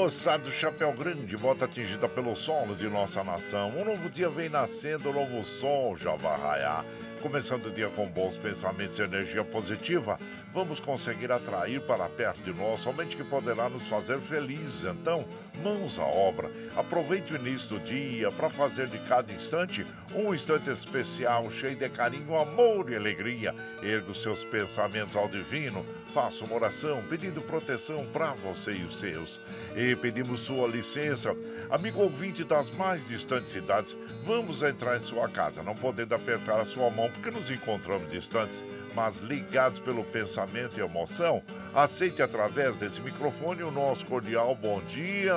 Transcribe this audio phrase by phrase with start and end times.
[0.00, 3.68] moçada do Chapéu Grande, volta atingida pelo solo de nossa nação.
[3.76, 6.86] Um novo dia vem nascendo, um novo sol já vai raiar.
[7.22, 10.18] Começando o dia com bons pensamentos e energia positiva,
[10.54, 14.84] vamos conseguir atrair para perto de nós somente que poderá nos fazer felizes.
[14.84, 15.26] Então,
[15.62, 16.50] mãos à obra.
[16.74, 21.88] Aproveite o início do dia para fazer de cada instante um instante especial, cheio de
[21.90, 23.54] carinho, amor e alegria.
[23.82, 25.84] Erga os seus pensamentos ao divino,
[26.14, 29.40] faça uma oração pedindo proteção para você e os seus.
[29.76, 31.36] E pedimos sua licença,
[31.70, 33.94] amigo ouvinte das mais distantes cidades,
[34.24, 38.64] vamos entrar em sua casa, não podendo apertar a sua mão porque nos encontramos distantes,
[38.94, 41.42] mas ligados pelo pensamento e emoção.
[41.74, 45.34] Aceite através desse microfone o nosso cordial bom dia.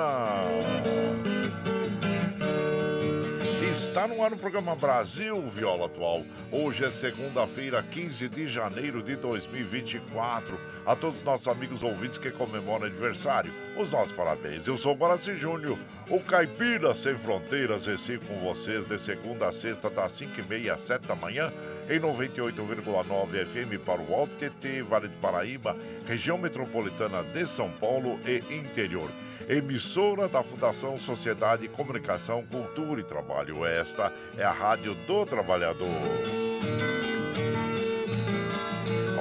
[3.74, 6.24] Está no ar o programa Brasil Viola Atual.
[6.50, 10.58] Hoje é segunda-feira, 15 de janeiro de 2024.
[10.86, 14.66] A todos os nossos amigos ouvintes que comemoram aniversário, os nossos parabéns.
[14.66, 19.90] Eu sou Guaraci Júnior, o Caipira Sem Fronteiras, esse com vocês de segunda a sexta,
[19.90, 21.52] das 5h30 às 7 da manhã,
[21.88, 25.76] em 98,9 FM para o Alto TT, Vale do Paraíba,
[26.06, 29.10] região metropolitana de São Paulo e interior
[29.48, 33.64] emissora da Fundação Sociedade, Comunicação, Cultura e Trabalho.
[33.64, 35.86] Esta é a Rádio do Trabalhador.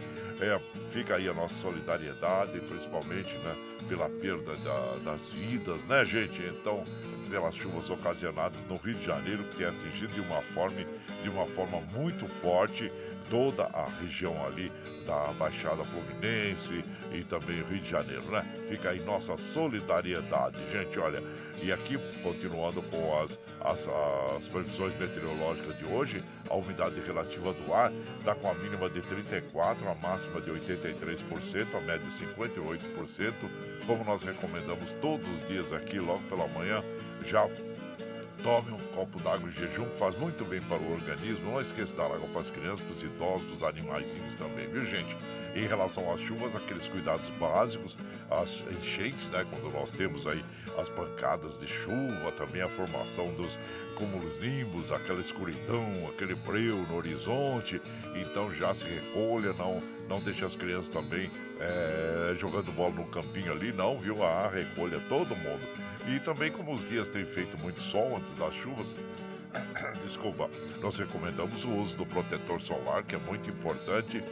[0.41, 0.59] é,
[0.91, 3.57] fica aí a nossa solidariedade, principalmente, né,
[3.89, 6.41] pela perda da, das vidas, né, gente?
[6.43, 6.85] Então,
[7.31, 10.77] pelas chuvas ocasionadas no Rio de Janeiro, que tem atingido de uma forma,
[11.23, 12.91] de uma forma muito forte
[13.31, 14.71] toda a região ali
[15.07, 18.43] da Baixada Fluminense e também Rio de Janeiro, né?
[18.69, 21.23] Fica aí nossa solidariedade, gente, olha.
[21.65, 23.89] E aqui, continuando com as, as,
[24.37, 29.01] as previsões meteorológicas de hoje, a umidade relativa do ar está com a mínima de
[29.01, 29.43] 34%,
[29.91, 33.33] a máxima de 83%, a média de 58%.
[33.87, 36.85] Como nós recomendamos todos os dias aqui, logo pela manhã,
[37.25, 37.49] já
[38.45, 41.51] Tome um copo d'água em jejum, faz muito bem para o organismo.
[41.51, 44.85] Não esqueça dar água para as crianças, para os idosos, para os animaizinhos também, viu
[44.85, 45.17] gente?
[45.57, 47.97] Em relação às chuvas, aqueles cuidados básicos,
[48.31, 49.47] as enchentes, né?
[49.49, 50.45] Quando nós temos aí
[50.79, 53.59] as pancadas de chuva, também a formação dos
[53.97, 57.81] cúmulos nimbos, aquela escuridão, aquele breu no horizonte.
[58.15, 61.31] Então já se recolha, não, não deixe as crianças também
[61.61, 64.23] é, jogando bola no campinho ali, não, viu?
[64.23, 65.63] A recolha todo mundo.
[66.09, 68.95] E também, como os dias têm feito muito sol antes das chuvas,
[70.05, 70.51] desculpa,
[70.81, 74.23] nós recomendamos o uso do protetor solar, que é muito importante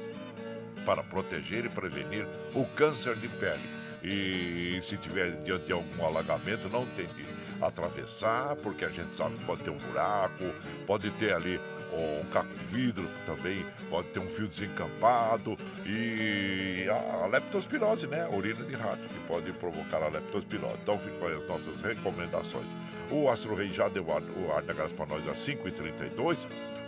[0.85, 3.82] para proteger e prevenir o câncer de pele.
[4.03, 7.25] E se tiver diante de algum alagamento, não tente
[7.61, 10.45] atravessar, porque a gente sabe que pode ter um buraco,
[10.87, 11.61] pode ter ali
[11.93, 15.57] um caco de vidro também, pode ter um fio desencampado
[15.87, 18.25] e a, leptospirose, né?
[18.25, 20.79] A urina de rato, que pode provocar a leptospirose.
[20.83, 22.67] Então ficam as nossas recomendações.
[23.11, 26.39] O Astro Rei já deu o ar da graça para nós às 5h32.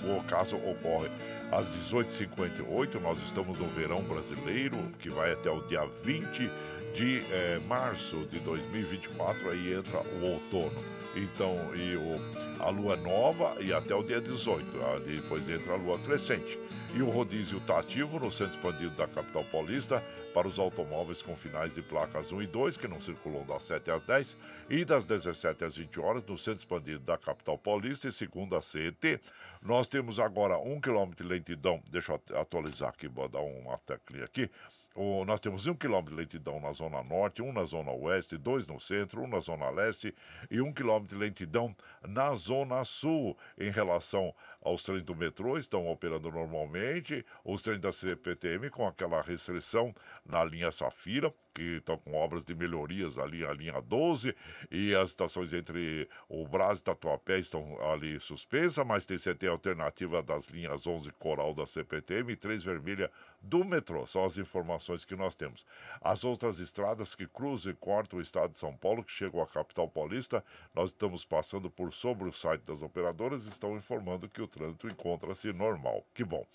[0.02, 1.08] O caso ocorre
[1.52, 3.00] às 18h58.
[3.00, 6.50] Nós estamos no verão brasileiro, que vai até o dia 20
[6.94, 9.50] de eh, março de 2024.
[9.50, 10.82] Aí entra o outono.
[11.17, 12.20] Então, e o,
[12.61, 14.64] a lua nova e até o dia 18.
[15.05, 16.58] Depois entra a lua crescente.
[16.94, 20.00] E o rodízio está ativo no centro expandido da capital paulista
[20.32, 23.91] para os automóveis com finais de placas 1 e 2, que não circulam das 7
[23.91, 24.37] às 10,
[24.70, 28.62] e das 17 às 20 horas no centro expandido da capital paulista e segundo a
[28.62, 29.20] CET.
[29.61, 31.82] Nós temos agora 1 km de lentidão.
[31.91, 34.49] Deixa eu atualizar aqui, vou dar uma teclinha aqui.
[34.96, 38.64] O, nós temos um quilômetro de lentidão na zona norte, um na zona oeste, dois
[38.64, 40.14] no centro, um na zona leste
[40.49, 41.75] e um quilômetro de lentidão
[42.06, 43.37] na zona sul.
[43.58, 44.32] Em relação
[44.64, 47.25] aos trens do metrô, estão operando normalmente.
[47.44, 49.94] Os trens da CPTM com aquela restrição
[50.25, 54.34] na linha Safira, que estão com obras de melhorias ali, a linha 12,
[54.70, 60.20] e as estações entre o Brás e Tatuapé estão ali suspensas, mas tem CT alternativa
[60.22, 63.10] das linhas 11 Coral da CPTM e 3 Vermelha
[63.40, 64.06] do metrô.
[64.06, 65.64] São as informações que nós temos.
[66.00, 69.46] As outras estradas que cruzam e cortam o estado de São Paulo, que chegam à
[69.46, 70.44] capital paulista,
[70.75, 75.53] nós estamos passando por sobre o site das operadoras, estão informando que o trânsito encontra-se
[75.53, 76.05] normal.
[76.15, 76.47] Que bom.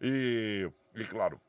[0.00, 1.40] E, e claro,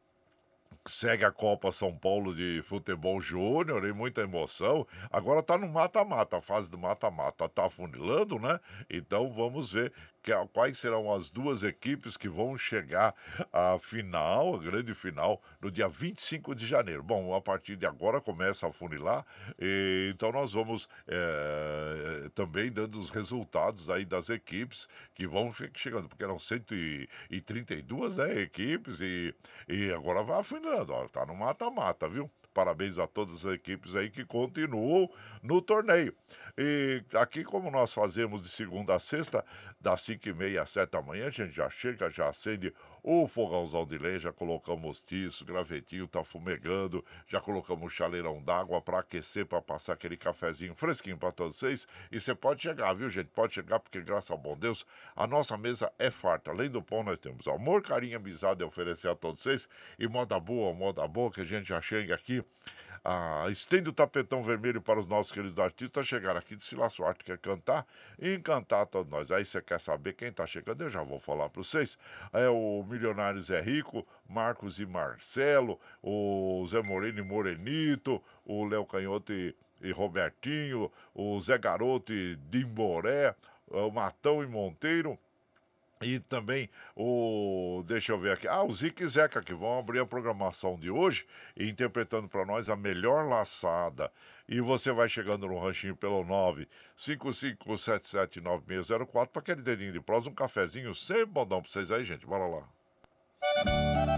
[0.88, 4.88] segue a Copa São Paulo de Futebol Júnior e muita emoção.
[5.12, 8.60] Agora tá no mata-mata, a fase do mata-mata tá afunilando, né?
[8.90, 9.92] Então vamos ver
[10.54, 13.14] quais serão as duas equipes que vão chegar
[13.52, 17.04] à final, a grande final, no dia 25 de janeiro.
[17.04, 19.26] Bom, a partir de agora começa a funilar,
[19.60, 26.08] e, então nós vamos é, também dando os resultados aí das equipes que vão chegando,
[26.08, 29.34] porque eram 132 né, equipes e,
[29.68, 32.30] e agora vai afinando, ó, tá no mata-mata, viu?
[32.58, 35.08] Parabéns a todas as equipes aí que continuam
[35.44, 36.12] no torneio.
[36.58, 39.46] E aqui, como nós fazemos de segunda a sexta,
[39.80, 42.74] das 5 e meia às 7 da manhã, a gente já chega, já acende
[43.10, 49.00] o fogãozão de lenha, já colocamos tiço, gravetinho, tá fumegando, já colocamos chaleirão d'água para
[49.00, 51.88] aquecer, para passar aquele cafezinho fresquinho para todos vocês.
[52.12, 53.30] E você pode chegar, viu, gente?
[53.30, 54.86] Pode chegar, porque graças ao bom Deus,
[55.16, 56.52] a nossa mesa é farta.
[56.52, 59.70] Além do pão, nós temos amor, carinho, amizade a oferecer a todos vocês.
[59.98, 62.44] E moda boa, moda boa, que a gente já chega aqui
[63.04, 67.24] ah, estende o tapetão vermelho para os nossos queridos artistas chegar aqui de Sila Suarte,
[67.24, 67.86] quer cantar
[68.20, 69.32] e encantar todos nós.
[69.32, 70.84] Aí você quer saber quem está chegando?
[70.84, 71.98] Eu já vou falar para vocês.
[72.34, 78.86] É o Milionário Zé Rico, Marcos e Marcelo, o Zé Moreno e Morenito, o Léo
[78.86, 83.36] Canhoto e, e Robertinho, o Zé Garoto e Dimboré,
[83.68, 85.18] o Matão e Monteiro
[86.02, 87.84] E também o.
[87.88, 88.48] Deixa eu ver aqui.
[88.48, 91.26] Ah, o Zic e Zeca, que vão abrir a programação de hoje,
[91.58, 94.12] interpretando para nós a melhor laçada.
[94.48, 96.24] E você vai chegando no ranchinho pelo
[96.98, 102.26] 955779604 para aquele dedinho de prosa, um cafezinho sempre bom para vocês aí, gente.
[102.26, 102.64] Bora lá.
[103.64, 104.17] Tem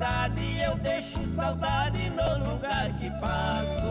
[0.00, 3.84] cidade, eu deixo saudade no lugar que passo.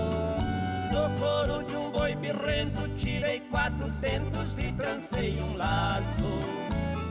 [0.90, 6.26] Do couro de um boi birrento, tirei quatro tentos e trancei um laço.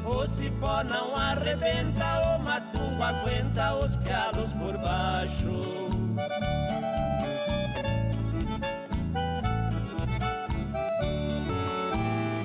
[0.04, 5.62] O cipó não arrebenta, o mato aguenta os pialos por baixo.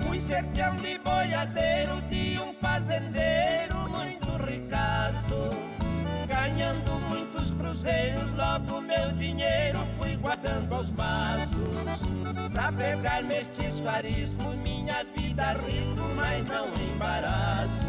[0.06, 5.83] Fui serpião de boiadeiro de um fazendeiro muito ricaço.
[6.34, 11.78] Ganhando muitos cruzeiros, logo meu dinheiro fui guardando aos maços.
[12.52, 17.86] Pra pegar mestiço arisco, minha vida risco, mas não embaraço.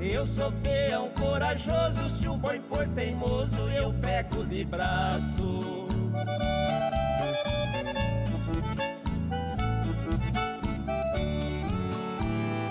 [0.00, 5.88] Eu sou peão corajoso, se o boi for teimoso, eu pego de braço.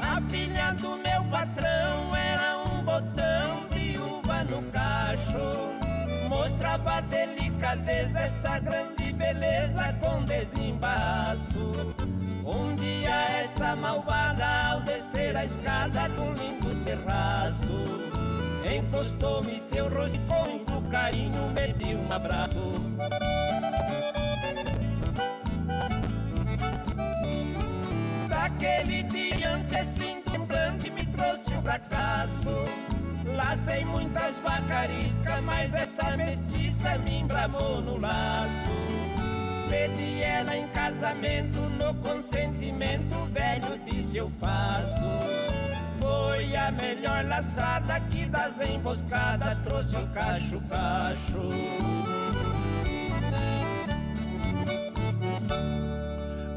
[0.01, 1.76] A filha do meu patrão
[6.77, 11.71] Mostrava delicadeza, essa grande beleza com desembaço.
[12.45, 17.73] Um dia essa malvada, ao descer a escada de um lindo terraço,
[18.63, 22.73] encostou-me seu rosto e com carinho me deu um abraço.
[28.29, 32.49] Daquele diante assim semblante me trouxe um fracasso.
[33.35, 38.69] Lacei muitas vacariscas, mas essa mestiça me embramou no laço.
[39.69, 45.05] Pedi ela em casamento, no consentimento, velho disse eu faço.
[45.99, 51.49] Foi a melhor laçada que das emboscadas trouxe um cacho-cacho.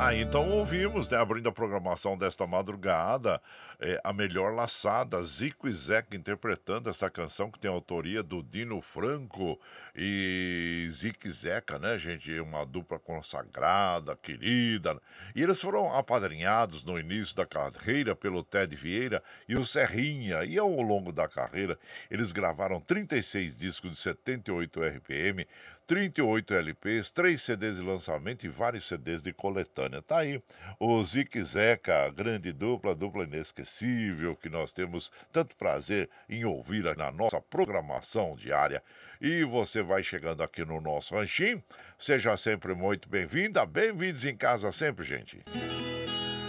[0.02, 3.38] Ah, então ouvimos, né, abrindo a programação desta madrugada,
[3.78, 8.80] é, a melhor laçada, Zico e Zeca interpretando essa canção que tem autoria do Dino
[8.80, 9.60] Franco
[9.94, 12.32] e Zico e Zeca, né, gente?
[12.40, 14.98] Uma dupla consagrada, querida.
[15.34, 20.44] E eles foram apadrinhados no início da carreira pelo Ted Vieira e o Serrinha.
[20.44, 21.78] E ao longo da carreira,
[22.10, 25.46] eles gravaram 36 discos de 78 RPM,
[25.90, 30.00] 38 LPs, 3 CDs de lançamento e vários CDs de coletânea.
[30.00, 30.40] Tá aí
[30.78, 37.10] o Zique Zeca, grande dupla, dupla inesquecível, que nós temos tanto prazer em ouvir na
[37.10, 38.80] nossa programação diária.
[39.20, 41.60] E você vai chegando aqui no nosso ranchinho,
[41.98, 45.40] seja sempre muito bem-vinda, bem-vindos em casa sempre, gente.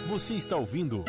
[0.08, 1.04] Você está ouvindo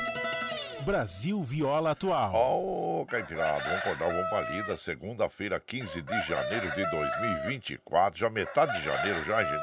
[0.84, 2.34] Brasil Viola Atual.
[2.34, 4.76] Ô, oh, Caipirada, vamos acordar, vamos pra lida.
[4.76, 8.18] Segunda-feira, 15 de janeiro de 2024.
[8.18, 9.62] Já metade de janeiro, já, gente.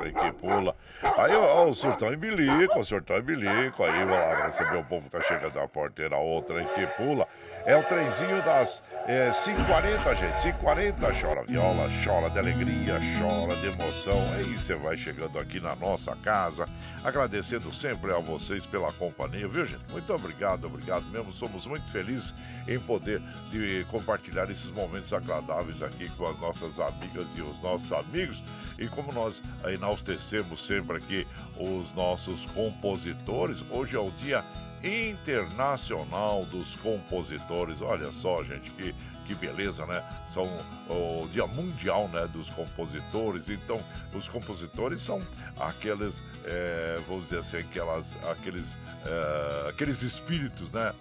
[0.00, 0.74] Trem que pula.
[1.18, 3.84] Aí, ó, o surtão em bilico, o surtão em bilico.
[3.84, 6.16] Aí, vai lá receber o povo que tá chegando da porteira.
[6.46, 7.28] Trem que pula.
[7.66, 10.56] É o trenzinho das é, 5h40, gente.
[10.56, 11.20] 5h40.
[11.20, 14.22] Chora viola, chora de alegria, chora de emoção.
[14.34, 16.64] Aí você vai chegando aqui na nossa casa.
[17.02, 19.84] Agradecendo sempre a vocês pela companhia, viu, gente?
[19.90, 21.32] Muito obrigado, obrigado mesmo.
[21.32, 22.32] Somos muito felizes
[22.68, 23.20] em poder
[23.50, 28.40] de compartilhar esses momentos agradáveis aqui com as nossas amigas e os nossos amigos.
[28.78, 31.26] E como nós enaltecemos sempre aqui
[31.58, 34.44] os nossos compositores, hoje é o dia
[34.86, 37.82] Internacional dos Compositores.
[37.82, 38.94] Olha só, gente, que,
[39.26, 40.02] que beleza, né?
[40.26, 40.44] São
[40.88, 43.50] o Dia Mundial né, dos Compositores.
[43.50, 43.82] Então,
[44.14, 45.20] os compositores são
[45.58, 50.94] aqueles, é, vamos dizer assim, aquelas, aqueles, é, aqueles espíritos, né?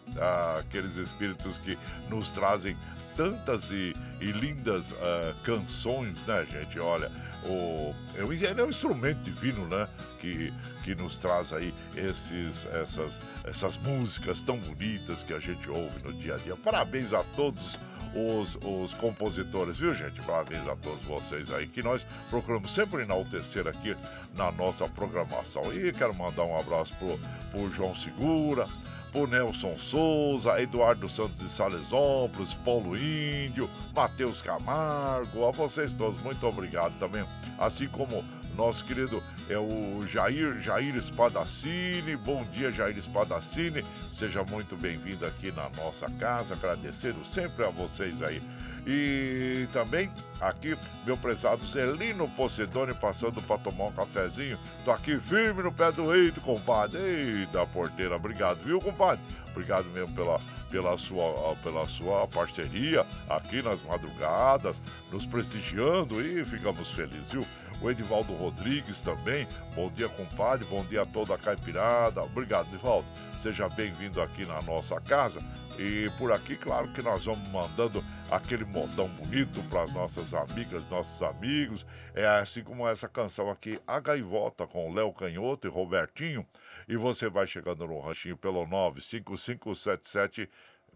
[0.60, 1.78] Aqueles espíritos que
[2.10, 2.76] nos trazem
[3.16, 6.80] tantas e, e lindas uh, canções, né, gente?
[6.80, 7.10] Olha,
[7.46, 9.88] o, ele é um instrumento divino, né?
[10.20, 16.04] Que, que nos traz aí esses, essas, essas músicas tão bonitas que a gente ouve
[16.04, 16.56] no dia a dia.
[16.56, 17.78] Parabéns a todos
[18.16, 20.22] os, os compositores, viu, gente?
[20.22, 23.96] Parabéns a todos vocês aí, que nós procuramos sempre enaltecer aqui
[24.36, 25.74] na nossa programação.
[25.74, 27.20] E quero mandar um abraço pro,
[27.52, 28.68] pro João Segura,
[29.12, 36.46] por Nelson Souza, Eduardo Santos de Salesópolis, Paulo Índio, Matheus Camargo, a vocês todos, muito
[36.46, 37.24] obrigado também.
[37.58, 38.26] Assim como
[38.56, 42.16] nosso querido é o Jair, Jair Espadacini.
[42.16, 43.84] Bom dia, Jair Espadacini.
[44.14, 46.54] Seja muito bem-vindo aqui na nossa casa.
[46.54, 48.42] Agradecendo sempre a vocês aí.
[48.88, 54.60] E também aqui, meu prezado Zelino Pocedone passando para tomar um cafezinho.
[54.84, 57.00] Tô aqui firme no pé do eito, compadre.
[57.00, 59.24] Ei, da porteira, obrigado, viu, compadre?
[59.50, 60.40] Obrigado mesmo pela,
[60.76, 64.76] pela, sua, pela sua parceria aqui nas madrugadas,
[65.10, 67.46] nos prestigiando e ficamos felizes, viu?
[67.82, 69.48] O Edivaldo Rodrigues também.
[69.74, 70.66] Bom dia, compadre.
[70.66, 72.22] Bom dia a toda a caipirada.
[72.24, 73.08] Obrigado, Edivaldo.
[73.46, 75.40] Seja bem-vindo aqui na nossa casa.
[75.78, 80.84] E por aqui, claro que nós vamos mandando aquele modão bonito para as nossas amigas,
[80.90, 81.86] nossos amigos.
[82.16, 86.44] É assim como essa canção aqui, A Gaivota, com Léo Canhoto e Robertinho.
[86.88, 90.50] E você vai chegando no ranchinho pelo 95577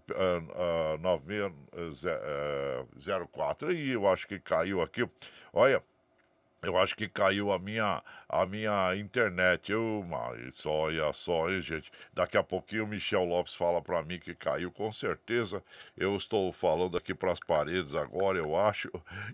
[0.10, 3.74] uh, uh, 9604.
[3.74, 5.08] E eu acho que caiu aqui.
[5.54, 5.84] Olha,
[6.62, 9.72] eu acho que caiu a minha, a minha internet.
[9.72, 11.92] Eu, mas olha só, hein, gente.
[12.14, 15.64] Daqui a pouquinho o Michel Lopes fala para mim que caiu, com certeza.
[15.98, 18.90] Eu estou falando aqui para as paredes agora, eu acho.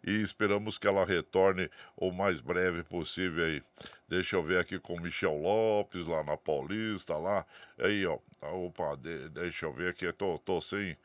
[0.05, 3.61] E esperamos que ela retorne o mais breve possível aí.
[4.07, 7.45] Deixa eu ver aqui com o Michel Lopes, lá na Paulista, lá.
[7.79, 8.19] Aí, ó.
[8.41, 10.11] Opa, de, deixa eu ver aqui.
[10.13, 10.95] Tô, tô sem.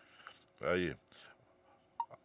[0.61, 0.95] Aí.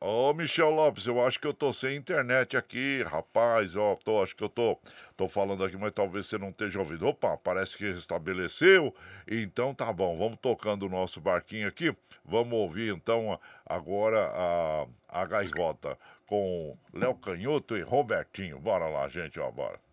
[0.08, 4.36] Ô, Michel Lopes, eu acho que eu tô sem internet aqui, rapaz, ó, tô, acho
[4.36, 4.78] que eu tô,
[5.18, 7.08] tô falando aqui, mas talvez você não esteja ouvindo.
[7.08, 8.94] Opa, parece que estabeleceu,
[9.28, 11.92] então tá bom, vamos tocando o nosso barquinho aqui,
[12.24, 15.98] vamos ouvir então agora a, a gaivota
[16.28, 18.60] com Léo Canhoto e Robertinho.
[18.60, 19.85] Bora lá, gente, ó, bora.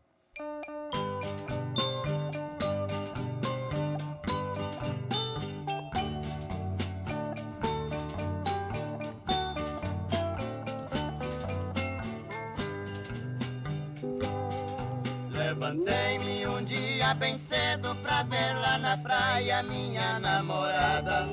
[17.22, 21.28] Bem cedo pra ver lá na praia minha namorada.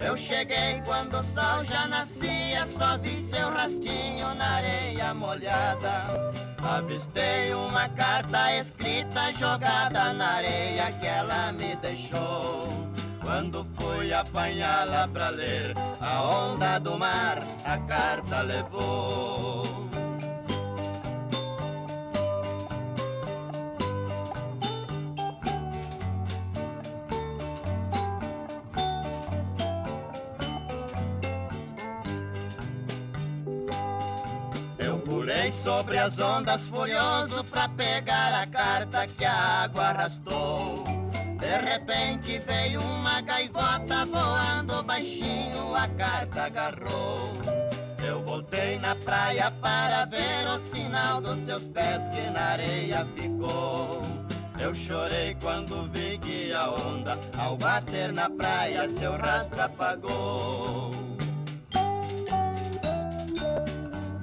[0.00, 6.32] Eu cheguei quando o sol já nascia, só vi seu rastinho na areia molhada.
[6.58, 12.68] Avistei uma carta escrita jogada na areia que ela me deixou.
[13.22, 19.89] Quando fui apanhá-la pra ler, a onda do mar a carta levou.
[35.60, 40.84] Sobre as ondas furioso pra pegar a carta que a água arrastou.
[41.38, 47.32] De repente veio uma gaivota voando baixinho, a carta agarrou.
[48.02, 54.00] Eu voltei na praia para ver o sinal dos seus pés que na areia ficou.
[54.58, 61.09] Eu chorei quando vi que a onda, ao bater na praia, seu rastro apagou.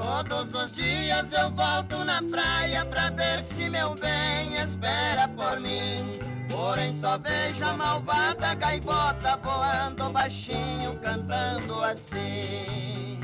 [0.08, 6.18] Todos os dias eu volto na praia pra ver se meu bem espera por mim.
[6.50, 13.20] Porém só vejo a malvada gaivota voando baixinho, cantando assim.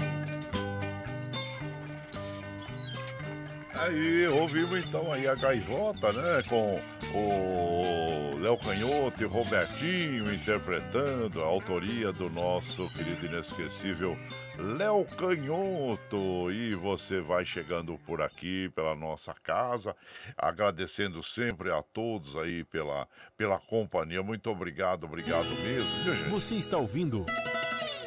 [3.79, 6.43] Aí, ouvimos então aí a gaivota, né?
[6.49, 6.81] Com
[7.13, 14.17] o Léo Canhoto e Robertinho interpretando a autoria do nosso querido inesquecível
[14.57, 16.51] Léo Canhoto.
[16.51, 19.95] E você vai chegando por aqui pela nossa casa,
[20.37, 24.21] agradecendo sempre a todos aí pela, pela companhia.
[24.21, 26.29] Muito obrigado, obrigado mesmo.
[26.29, 27.25] Você está ouvindo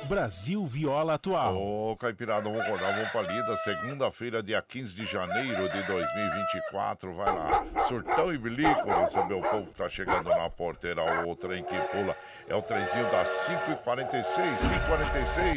[0.07, 1.57] Brasil Viola Atual.
[1.57, 3.57] Ô, oh, Caipirada, vamos acordar, vamos pra lida.
[3.59, 7.12] Segunda-feira, dia 15 de janeiro de 2024.
[7.12, 11.03] Vai lá, surtão e bilico, receber o povo que tá chegando na porteira.
[11.27, 12.16] O trem que pula
[12.47, 14.25] é o trenzinho das 5h46,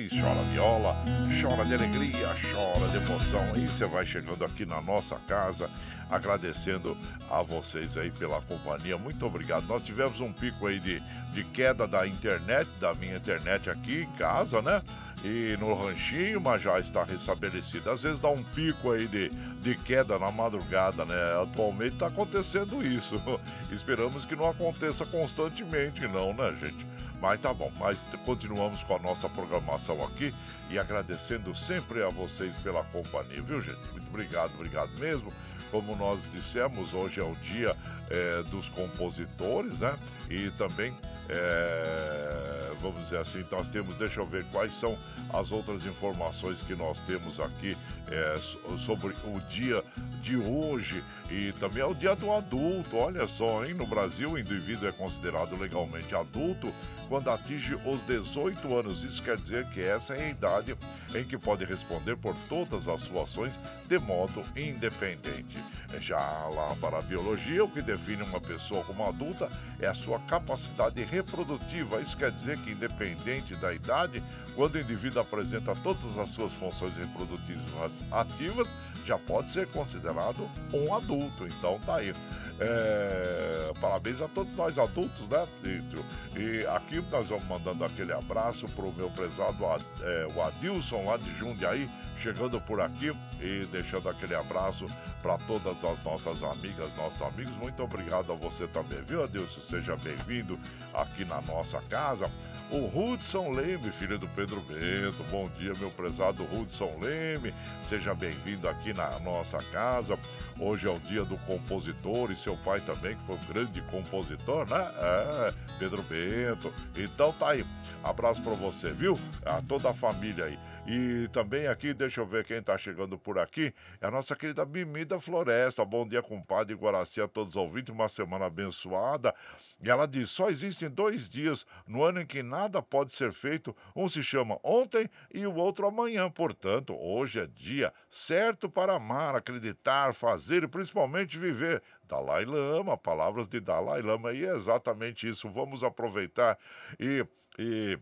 [0.09, 0.19] 5h46.
[0.19, 0.95] Chora viola,
[1.39, 3.55] chora de alegria, chora de emoção.
[3.55, 5.69] E você vai chegando aqui na nossa casa
[6.09, 6.97] agradecendo
[7.29, 8.97] a vocês aí pela companhia.
[8.97, 9.67] Muito obrigado.
[9.67, 10.99] Nós tivemos um pico aí de,
[11.31, 14.81] de queda da internet, da minha internet aqui em casa, né?
[15.23, 17.89] E no ranchinho, mas já está restabelecido.
[17.91, 19.29] Às vezes dá um pico aí de,
[19.61, 21.15] de queda na madrugada, né?
[21.41, 23.15] Atualmente está acontecendo isso.
[23.71, 26.85] Esperamos que não aconteça constantemente, não, né, gente?
[27.21, 30.33] Mas tá bom, mas continuamos com a nossa programação aqui
[30.69, 33.91] e agradecendo sempre a vocês pela companhia, viu, gente?
[33.91, 35.29] Muito obrigado, obrigado mesmo.
[35.71, 37.75] Como nós dissemos, hoje é o dia
[38.09, 39.97] é, dos compositores, né?
[40.29, 40.93] E também
[41.29, 43.45] é, vamos dizer assim.
[43.51, 44.97] Nós temos, deixa eu ver quais são
[45.33, 47.77] as outras informações que nós temos aqui
[48.11, 48.35] é,
[48.77, 49.83] sobre o dia
[50.21, 51.03] de hoje.
[51.31, 52.97] E também é o dia do adulto.
[52.97, 53.73] Olha só, hein?
[53.73, 56.73] No Brasil, o indivíduo é considerado legalmente adulto
[57.07, 59.03] quando atinge os 18 anos.
[59.03, 60.75] Isso quer dizer que essa é a idade
[61.13, 65.57] em que pode responder por todas as suas ações de modo independente.
[65.99, 70.19] Já lá para a biologia, o que define uma pessoa como adulta é a sua
[70.19, 72.01] capacidade reprodutiva.
[72.01, 74.21] Isso quer dizer que, independente da idade,
[74.55, 78.73] quando o indivíduo apresenta todas as suas funções reprodutivas ativas,
[79.09, 81.47] já pode ser considerado um adulto.
[81.47, 82.13] Então tá aí.
[82.61, 85.47] É, parabéns a todos nós adultos, né?
[85.63, 89.57] E, e, aqui nós vamos mandando aquele abraço para o meu prezado
[90.01, 91.89] é, o Adilson lá de Jundiaí,
[92.19, 94.85] chegando por aqui e deixando aquele abraço
[95.21, 97.53] para todas as nossas amigas, nossos amigos.
[97.55, 99.61] Muito obrigado a você também, viu, Adilson?
[99.61, 100.59] Seja bem-vindo
[100.93, 102.29] aqui na nossa casa.
[102.71, 105.23] O Hudson Leme, filho do Pedro Bento.
[105.31, 107.53] Bom dia, meu prezado Hudson Leme.
[107.87, 110.19] Seja bem-vindo aqui na nossa casa.
[110.59, 114.69] Hoje é o dia do compositor e seu pai também, que foi um grande compositor,
[114.69, 114.91] né?
[114.97, 116.71] É, Pedro Bento.
[116.95, 117.65] Então tá aí.
[118.03, 119.19] Abraço para você, viu?
[119.45, 120.59] A toda a família aí.
[120.91, 123.71] E também aqui, deixa eu ver quem está chegando por aqui,
[124.01, 125.85] é a nossa querida Bimida Floresta.
[125.85, 129.35] Bom dia, compadre Guaraci, a todos os ouvintes, uma semana abençoada.
[129.83, 133.75] E ela diz: só existem dois dias no ano em que nada pode ser feito.
[133.95, 136.27] Um se chama ontem e o outro amanhã.
[136.27, 141.83] Portanto, hoje é dia certo para amar, acreditar, fazer e principalmente viver.
[142.07, 145.47] Dalai Lama, palavras de Dalai Lama, e é exatamente isso.
[145.51, 146.57] Vamos aproveitar
[146.99, 147.23] e.
[147.59, 147.99] e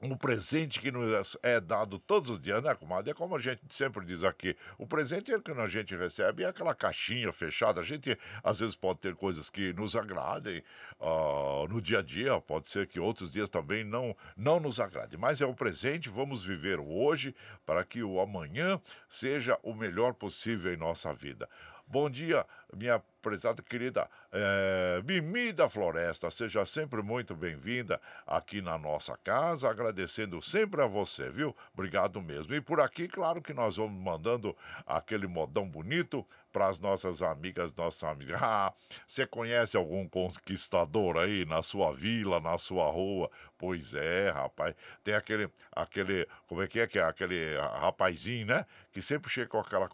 [0.00, 3.10] um presente que nos é dado todos os dias, né, comadre?
[3.10, 6.46] É como a gente sempre diz aqui: o presente é que a gente recebe é
[6.46, 7.80] aquela caixinha fechada.
[7.80, 10.62] A gente às vezes pode ter coisas que nos agradem
[11.00, 15.16] uh, no dia a dia, pode ser que outros dias também não, não nos agrade,
[15.16, 16.08] mas é o presente.
[16.08, 21.48] Vamos viver hoje para que o amanhã seja o melhor possível em nossa vida.
[21.88, 26.30] Bom dia, minha prezada querida é, Mimi da Floresta.
[26.30, 31.54] Seja sempre muito bem-vinda aqui na nossa casa, agradecendo sempre a você, viu?
[31.74, 32.54] Obrigado mesmo.
[32.54, 37.74] E por aqui, claro que nós vamos mandando aquele modão bonito para as nossas amigas,
[37.74, 38.36] nossos amigos.
[38.48, 38.72] Ah,
[39.06, 43.28] você conhece algum conquistador aí na sua vila, na sua rua?
[43.58, 44.74] Pois é, rapaz.
[45.02, 47.02] Tem aquele, aquele, como é que é que é?
[47.02, 48.64] Aquele rapazinho, né?
[48.92, 49.88] Que sempre chega com aquela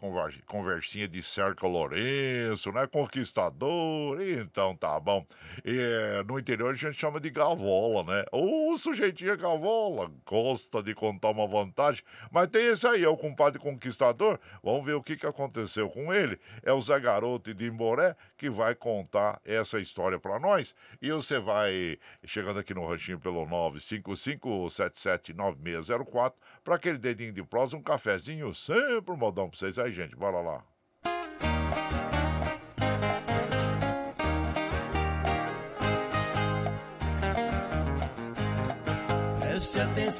[0.45, 2.87] conversinha de Cerca Lourenço, né?
[2.87, 4.21] Conquistador.
[4.21, 5.25] Então tá bom.
[5.65, 8.25] E no interior a gente chama de gavola, né?
[8.31, 12.03] O sujeitinho é gavola, gosta de contar uma vantagem.
[12.31, 14.39] Mas tem esse aí, é o compadre conquistador.
[14.63, 16.39] Vamos ver o que, que aconteceu com ele.
[16.63, 20.75] É o Zé Garoto de Imboré que vai contar essa história para nós.
[21.01, 27.81] E você vai chegando aqui no ranchinho pelo 955779604 para aquele dedinho de prosa, um
[27.81, 30.15] cafezinho, sempre um modão para vocês aí, gente.
[30.15, 30.72] Bora lá.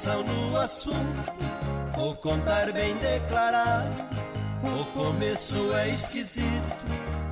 [0.04, 1.32] Atenção no assunto,
[1.94, 3.88] vou contar bem declarado.
[4.62, 6.76] O começo é esquisito,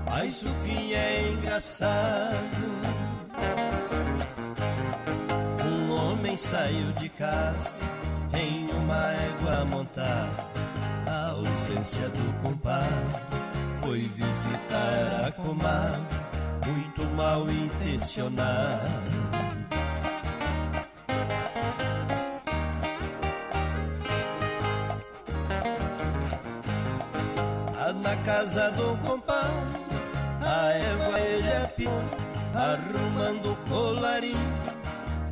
[0.07, 2.33] mas o fim é engraçado.
[5.91, 7.81] homem saiu de casa
[8.33, 10.31] em uma égua montada.
[11.07, 12.89] A ausência do compadre
[13.83, 16.01] foi visitar a comadre,
[16.65, 19.42] muito mal intencionado.
[28.43, 29.95] Casa do compadre,
[30.45, 32.05] a égua ele apiou,
[32.53, 34.53] arrumando o colarinho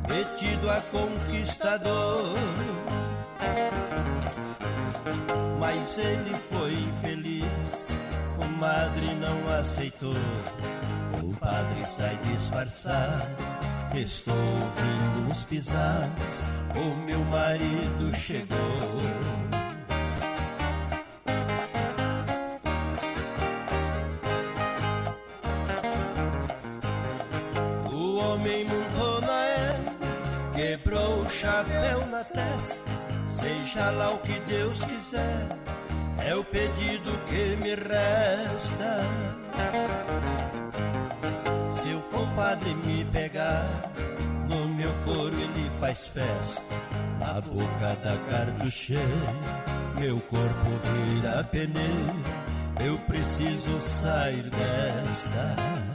[0.07, 2.33] metido a conquistador.
[5.59, 7.89] Mas ele foi infeliz,
[8.39, 10.15] o madre não aceitou.
[11.21, 13.27] O padre sai disfarçado,
[13.93, 16.47] estou ouvindo uns pisados,
[16.77, 19.50] o meu marido chegou.
[33.91, 35.47] Lá o que Deus quiser,
[36.19, 39.01] é o pedido que me resta.
[41.75, 43.65] Se o compadre me pegar,
[44.49, 46.63] no meu couro ele faz festa,
[47.19, 49.03] na boca da cartucheira,
[49.99, 50.69] meu corpo
[51.13, 55.90] vira pneu, eu preciso sair desta.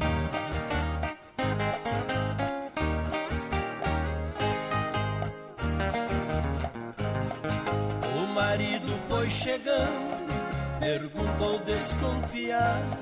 [11.87, 12.99] Perguntou desconfiado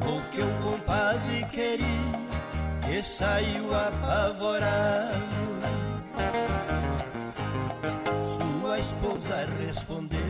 [0.00, 1.86] o compadre queria
[2.90, 5.32] e saiu apavorado.
[8.24, 10.20] Sua esposa respondeu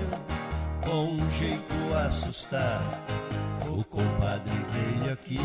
[0.85, 1.75] com um jeito
[2.05, 3.23] assustado
[3.69, 5.41] o compadre veio aqui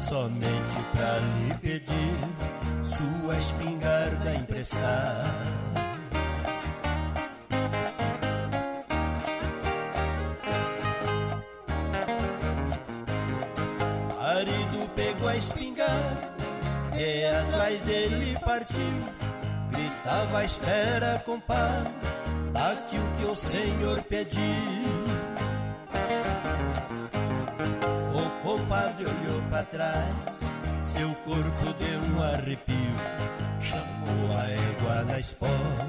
[0.00, 2.18] somente pra lhe pedir
[2.82, 5.87] sua espingarda emprestada.
[15.38, 16.34] Espingarda
[16.94, 19.04] e atrás dele partiu.
[19.70, 21.92] Gritava: Espera, compadre,
[22.54, 25.08] aqui o que o senhor pediu.
[28.48, 30.40] compadre olhou para trás,
[30.82, 32.96] seu corpo deu um arrepio.
[33.60, 35.86] Chamou a égua na espora,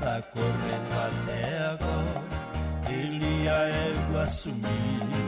[0.00, 2.22] tá correndo até agora.
[2.90, 5.22] Ele e a égua sumiu.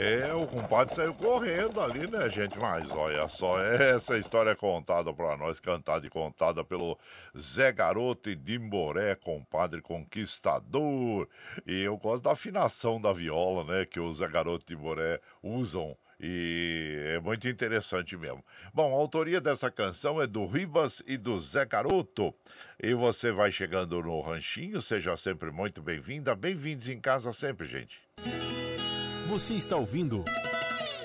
[0.00, 2.56] É, o compadre saiu correndo ali, né, gente?
[2.56, 6.96] Mas olha só, essa história é contada para nós, cantada e contada pelo
[7.36, 11.28] Zé Garoto e Dimboré, compadre conquistador.
[11.66, 15.96] E eu gosto da afinação da viola, né, que o Zé Garoto e Dimboré usam.
[16.20, 18.44] E é muito interessante mesmo.
[18.72, 22.32] Bom, a autoria dessa canção é do Ribas e do Zé Garoto.
[22.80, 26.36] E você vai chegando no ranchinho, seja sempre muito bem-vinda.
[26.36, 28.00] Bem-vindos em casa sempre, gente.
[29.28, 30.24] Você está ouvindo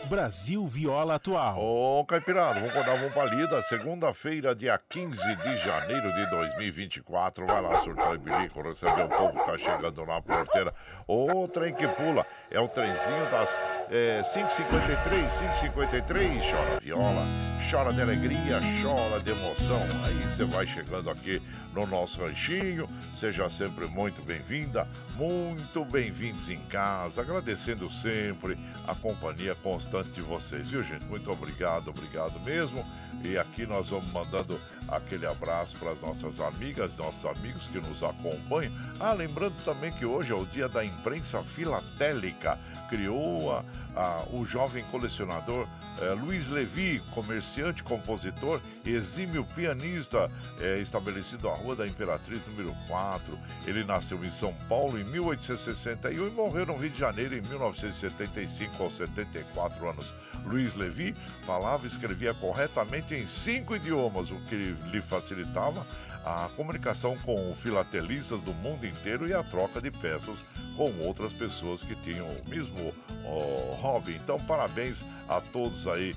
[0.06, 1.60] Brasil Viola Atual.
[1.60, 3.62] Ô, Caipirada, vamos acordar, vamos pra lida.
[3.64, 7.46] Segunda-feira, dia 15 de janeiro de 2024.
[7.46, 10.74] Vai lá, surtar e bilico, receber o povo tá chegando na porteira.
[11.06, 12.26] Ô, trem que pula.
[12.50, 13.50] É o trenzinho das
[13.92, 16.46] é, 553, 553.
[16.46, 17.26] Chora viola,
[17.70, 19.82] chora de alegria, chora de emoção.
[20.04, 21.42] Aí você vai chegando aqui
[21.74, 22.88] no nosso ranchinho.
[23.14, 27.22] Seja sempre muito bem-vinda, muito bem-vindos em casa.
[27.22, 31.06] Agradecendo sempre a companhia constante de vocês, viu, gente?
[31.06, 32.86] Muito obrigado, obrigado mesmo.
[33.24, 38.04] E aqui nós vamos mandando aquele abraço para as nossas amigas, nossos amigos que nos
[38.04, 38.74] acompanham.
[39.00, 42.60] Ah, lembrando também que hoje é o dia da imprensa filatélica.
[42.90, 43.64] Criou a,
[43.96, 45.68] a, o jovem colecionador
[46.02, 50.28] eh, Luiz Levi, comerciante, compositor, exímio pianista,
[50.60, 53.40] eh, estabelecido à Rua da Imperatriz, número 4.
[53.68, 58.84] Ele nasceu em São Paulo em 1861 e morreu no Rio de Janeiro em 1975,
[58.84, 60.06] aos 74 anos.
[60.46, 61.14] Luiz Levi
[61.46, 65.86] falava e escrevia corretamente em cinco idiomas, o que lhe facilitava
[66.26, 70.46] a comunicação com filatelistas do mundo inteiro e a troca de peças
[70.78, 72.94] com outras pessoas que tinham o mesmo
[73.26, 74.16] oh, hobby.
[74.16, 76.16] Então, parabéns a todos aí,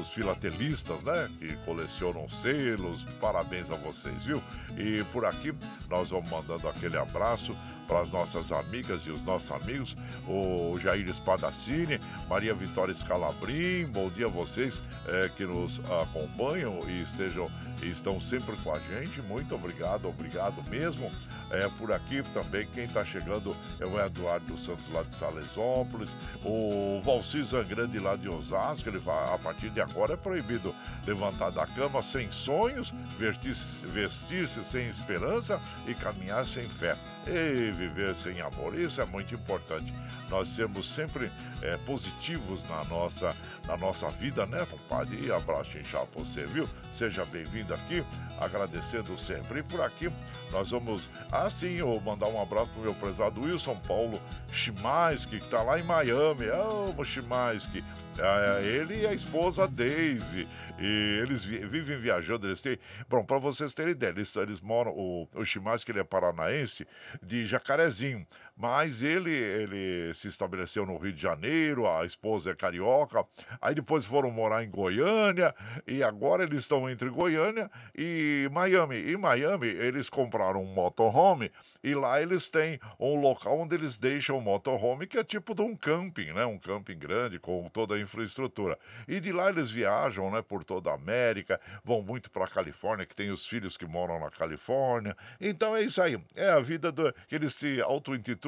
[0.00, 3.04] os filatelistas, né, que colecionam selos.
[3.20, 4.42] Parabéns a vocês, viu?
[4.76, 5.54] E por aqui
[5.88, 7.54] nós vamos mandando aquele abraço
[7.86, 9.94] para as nossas amigas e os nossos amigos,
[10.26, 17.02] o Jair Espadacini, Maria Vitória Scalabrim, bom dia a vocês é, que nos acompanham e
[17.02, 17.50] estejam
[17.90, 19.20] estão sempre com a gente.
[19.22, 21.10] Muito obrigado, obrigado mesmo.
[21.50, 26.10] É, por aqui também, quem está chegando é o Eduardo Santos lá de Salesópolis,
[26.44, 30.74] o Valci Zangrande lá de Osasco, ele vai, a partir de agora é proibido
[31.06, 36.96] levantar da cama sem sonhos, vestir-se vestir sem esperança e caminhar sem fé.
[37.26, 39.92] E viver sem amor, isso é muito importante.
[40.28, 41.30] Nós sermos sempre
[41.60, 45.26] é, positivos na nossa, na nossa vida, né, compadre?
[45.26, 46.68] E abraço inchado você, viu?
[46.96, 48.02] Seja bem-vindo aqui,
[48.40, 49.60] agradecendo sempre.
[49.60, 50.10] E por aqui
[50.50, 54.20] nós vamos, assim, eu mandar um abraço pro meu prezado Wilson Paulo
[54.52, 56.46] Chimaisky, que tá lá em Miami.
[56.48, 57.84] Amo Chimaisky.
[58.18, 60.48] É, ele e a esposa Daisy.
[60.84, 62.76] E eles vi, vivem viajando, eles têm.
[63.08, 64.90] Bom, para vocês terem ideia, eles, eles moram.
[64.90, 66.84] O, o Chimaisky ele é paranaense,
[67.22, 68.26] de Jacarezinho.
[68.56, 73.24] Mas ele, ele se estabeleceu no Rio de Janeiro, a esposa é carioca.
[73.60, 75.54] Aí depois foram morar em Goiânia.
[75.86, 78.98] E agora eles estão entre Goiânia e Miami.
[78.98, 81.50] E Miami, eles compraram um motorhome
[81.82, 85.62] e lá eles têm um local onde eles deixam o motorhome, que é tipo de
[85.62, 86.44] um camping, né?
[86.44, 88.78] Um camping grande com toda a infraestrutura.
[89.08, 93.06] E de lá eles viajam, né, por toda a América, vão muito para a Califórnia,
[93.06, 95.16] que tem os filhos que moram na Califórnia.
[95.40, 96.20] Então é isso aí.
[96.34, 98.41] É a vida do que eles se auto-intitulam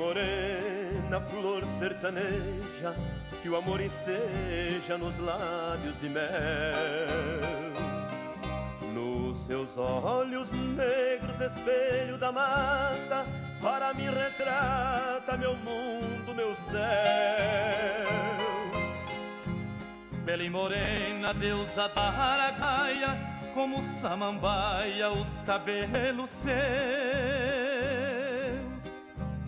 [0.01, 2.95] Morena, flor sertaneja,
[3.43, 6.25] que o amor enseja nos lábios de mel.
[8.95, 13.27] Nos seus olhos negros, espelho da mata,
[13.61, 16.81] para mim retrata meu mundo, meu céu.
[20.25, 23.19] Pele morena, deusa da aragaia,
[23.53, 27.50] como samambaia, os cabelos seus.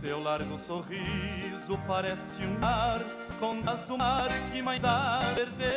[0.02, 2.98] Seu largo sorriso parece um mar
[3.38, 5.70] com as do mar que ainda perdeu.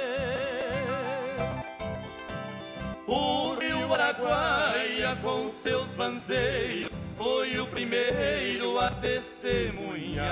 [3.05, 10.25] O rio Araguaia com seus banzeiros foi o primeiro a testemunhar.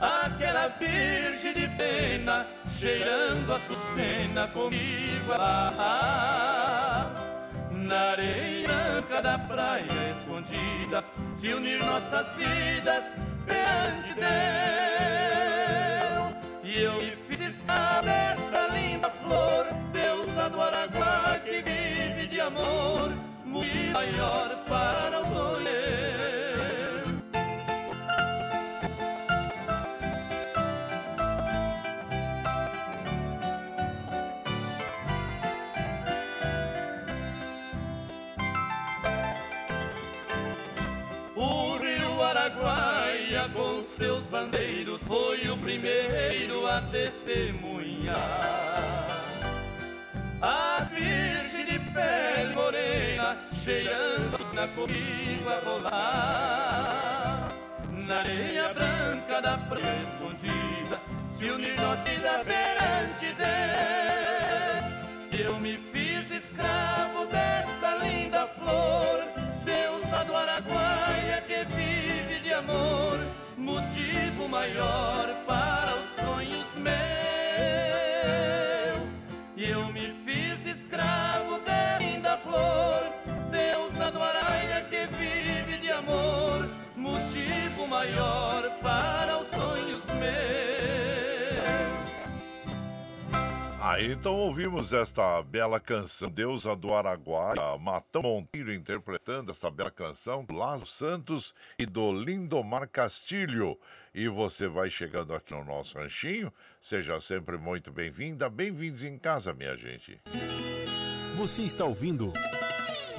[0.00, 7.12] Aquela virgem de pena cheirando a sucena comigo lá
[7.70, 11.01] na areia da praia escondida,
[11.42, 13.12] se unir nossas vidas
[13.44, 14.26] perante Deus.
[16.62, 23.10] E eu me fiz estar dessa linda flor, deusa do Araguá que vive de amor,
[23.44, 26.41] muito maior para o sonhar.
[43.50, 48.16] Com seus bandeiros foi o primeiro a testemunhar.
[50.40, 57.48] A Virgem de pele morena, cheirando na comigo a rolar.
[57.90, 64.86] Na areia branca da praia escondida, se unir nós vidas perante Deus.
[65.40, 69.24] Eu me fiz escravo dessa linda flor,
[69.64, 72.11] deusa do Araguaia que vive
[72.62, 73.18] amor,
[73.56, 76.92] motivo maior para os sonhos meus.
[79.56, 83.12] E eu me fiz escravo da linda flor,
[83.50, 91.11] deusa do Araia que vive de amor, motivo maior para os sonhos meus.
[93.92, 100.46] Aí então ouvimos esta bela canção, Deusa do Araguaia, Matão Monteiro interpretando essa bela canção,
[100.50, 103.78] Lázaro Santos e do Lindomar Castilho.
[104.14, 106.50] E você vai chegando aqui no nosso ranchinho,
[106.80, 110.18] seja sempre muito bem-vinda, bem-vindos em casa, minha gente.
[111.36, 112.32] Você está ouvindo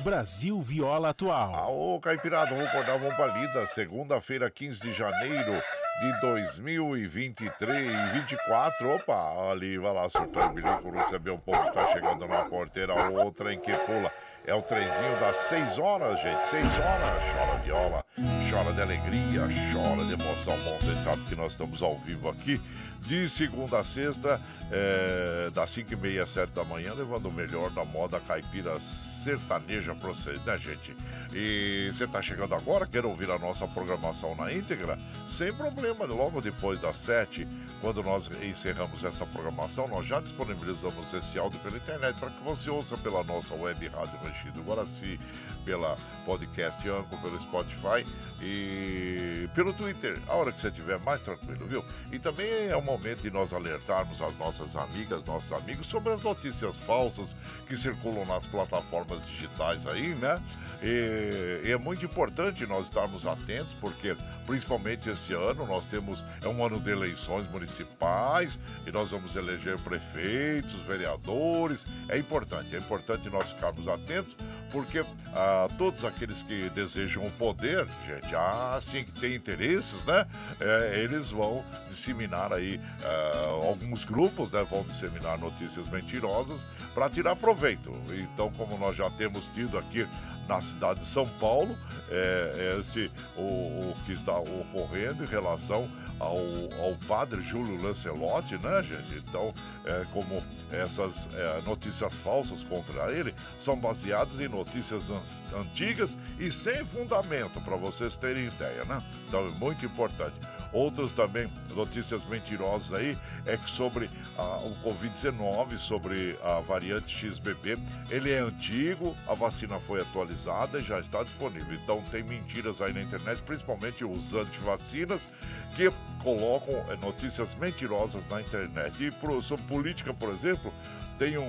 [0.04, 1.54] Brasil Viola Atual.
[1.54, 5.54] Aô, Caipirada, vamos acordar, vamos pra lida, segunda-feira, 15 de janeiro
[6.00, 8.90] de 2023 e 24.
[8.96, 12.94] Opa, ali, vai lá, surtou o bilico, receber o povo que tá chegando na porteira,
[13.12, 14.12] outra em que pula.
[14.46, 16.50] É o trenzinho das 6 horas, gente.
[16.50, 17.24] 6 horas.
[17.34, 18.06] Chora viola,
[18.50, 20.54] chora de alegria, chora de emoção.
[20.66, 22.60] Bom, vocês sabem que nós estamos ao vivo aqui
[23.00, 27.32] de segunda a sexta, é, das 5 e meia às 7 da manhã, levando o
[27.32, 30.96] melhor da moda caipira sertaneja pra vocês, né, gente?
[31.34, 35.00] E você tá chegando agora, quer ouvir a nossa programação na íntegra?
[35.30, 37.48] Sem problema, logo depois das 7,
[37.84, 42.70] quando nós encerramos essa programação, nós já disponibilizamos esse áudio pela internet para que você
[42.70, 45.20] ouça pela nossa web rádio Ranchido Guaraci,
[45.66, 48.08] pela podcast Anco, pelo Spotify
[48.42, 51.84] e pelo Twitter, a hora que você estiver mais tranquilo, viu?
[52.10, 56.24] E também é o momento de nós alertarmos as nossas amigas, nossos amigos sobre as
[56.24, 57.36] notícias falsas
[57.68, 60.42] que circulam nas plataformas digitais aí, né?
[60.84, 64.16] E, é muito importante nós estarmos atentos, porque
[64.46, 69.80] principalmente esse ano nós temos é um ano de eleições municipais e nós vamos eleger
[69.80, 71.86] prefeitos, vereadores.
[72.10, 74.36] É importante, é importante nós ficarmos atentos,
[74.72, 80.28] porque ah, todos aqueles que desejam o poder, gente, ah, sim, que tem interesses, né?
[80.60, 84.66] É, eles vão disseminar aí ah, alguns grupos, né?
[84.70, 86.60] Vão disseminar notícias mentirosas
[86.94, 87.92] para tirar proveito.
[88.12, 90.06] Então, como nós já temos tido aqui
[90.48, 91.76] na cidade de São Paulo,
[92.10, 95.90] é, esse o, o que está ocorrendo em relação
[96.20, 96.38] ao,
[96.82, 99.24] ao padre Júlio Lancelotti, né, gente?
[99.28, 99.54] Então,
[99.86, 100.42] é, como
[100.72, 105.12] essas é, notícias falsas contra ele são baseadas em notícias
[105.56, 109.02] antigas e sem fundamento, para vocês terem ideia, né?
[109.28, 110.36] Então, é muito importante.
[110.72, 113.16] Outras também notícias mentirosas aí
[113.46, 117.78] é que sobre ah, o Covid-19, sobre a variante XBB,
[118.10, 121.74] ele é antigo, a vacina foi atualizada e já está disponível.
[121.74, 125.28] Então tem mentiras aí na internet, principalmente os antivacinas,
[125.76, 125.92] que
[126.24, 129.08] colocam eh, notícias mentirosas na internet.
[129.08, 130.74] E sobre política, por exemplo,
[131.20, 131.48] tem um,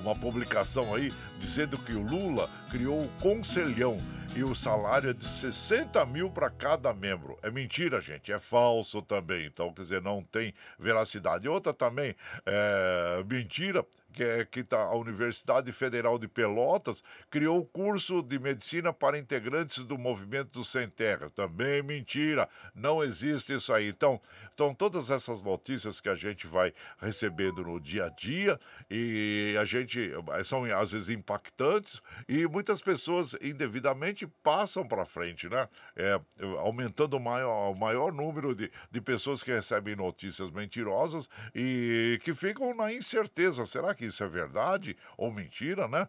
[0.00, 3.96] uma publicação aí dizendo que o Lula criou o Conselhão
[4.34, 7.36] e o salário é de 60 mil para cada membro.
[7.42, 9.46] É mentira, gente, é falso também.
[9.46, 11.48] Então, quer dizer, não tem veracidade.
[11.48, 12.14] Outra também
[12.46, 18.38] é mentira que, é, que tá, a Universidade Federal de Pelotas criou o curso de
[18.38, 21.28] medicina para integrantes do movimento sem terra.
[21.30, 23.88] Também mentira, não existe isso aí.
[23.88, 24.20] Então,
[24.60, 28.58] então, todas essas notícias que a gente vai recebendo no dia a dia
[28.90, 30.10] e a gente
[30.44, 35.68] são às vezes impactantes e muitas pessoas indevidamente passam para frente, né?
[35.96, 36.20] É,
[36.58, 42.34] aumentando o maior, o maior número de, de pessoas que recebem notícias mentirosas e que
[42.34, 43.64] ficam na incerteza.
[43.64, 46.08] Será que que isso é verdade ou mentira, né?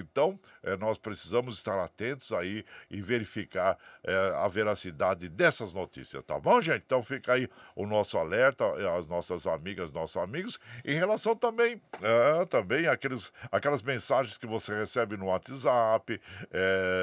[0.00, 6.36] Então, é, nós precisamos estar atentos aí e verificar é, a veracidade dessas notícias, tá
[6.36, 6.82] bom, gente?
[6.84, 8.64] Então, fica aí o nosso alerta,
[8.96, 14.74] as nossas amigas, nossos amigos, em relação também, é, também aqueles, aquelas mensagens que você
[14.74, 16.20] recebe no WhatsApp,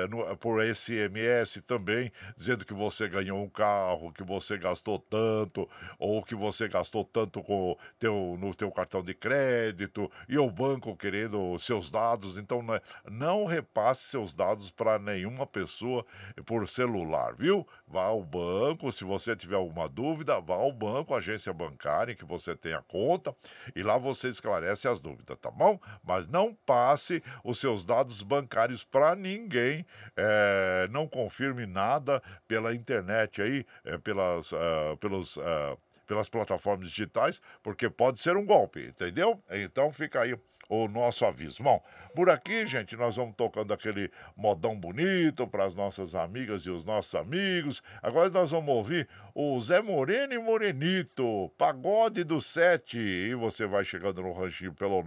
[0.09, 5.67] no, por SMS também, dizendo que você ganhou um carro, que você gastou tanto,
[5.97, 10.95] ou que você gastou tanto com teu, no teu cartão de crédito, e o banco
[10.95, 12.37] querendo seus dados.
[12.37, 12.79] Então, né,
[13.09, 16.05] não repasse seus dados para nenhuma pessoa
[16.45, 17.67] por celular, viu?
[17.87, 22.55] Vá ao banco, se você tiver alguma dúvida, vá ao banco, agência bancária que você
[22.55, 23.35] tenha conta,
[23.75, 25.79] e lá você esclarece as dúvidas, tá bom?
[26.03, 33.41] Mas não passe os seus dados bancários para ninguém, é, não confirme nada pela internet
[33.41, 35.37] aí, é, pelas, uh, pelos.
[35.37, 39.41] Uh, pelas plataformas digitais, porque pode ser um golpe, entendeu?
[39.49, 40.37] Então fica aí
[40.69, 41.63] o nosso aviso.
[41.63, 41.83] Bom,
[42.15, 46.83] por aqui, gente, nós vamos tocando aquele modão bonito para as nossas amigas e os
[46.83, 47.81] nossos amigos.
[48.01, 52.97] Agora nós vamos ouvir o Zé Moreno e Morenito, Pagode do Sete.
[52.97, 55.03] E você vai chegando no ranchinho pelo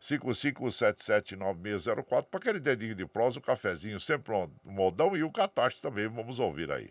[0.00, 6.08] 955779604 para aquele dedinho de prosa, o cafezinho, sempre um modão e o catástrofe também.
[6.08, 6.90] Vamos ouvir aí.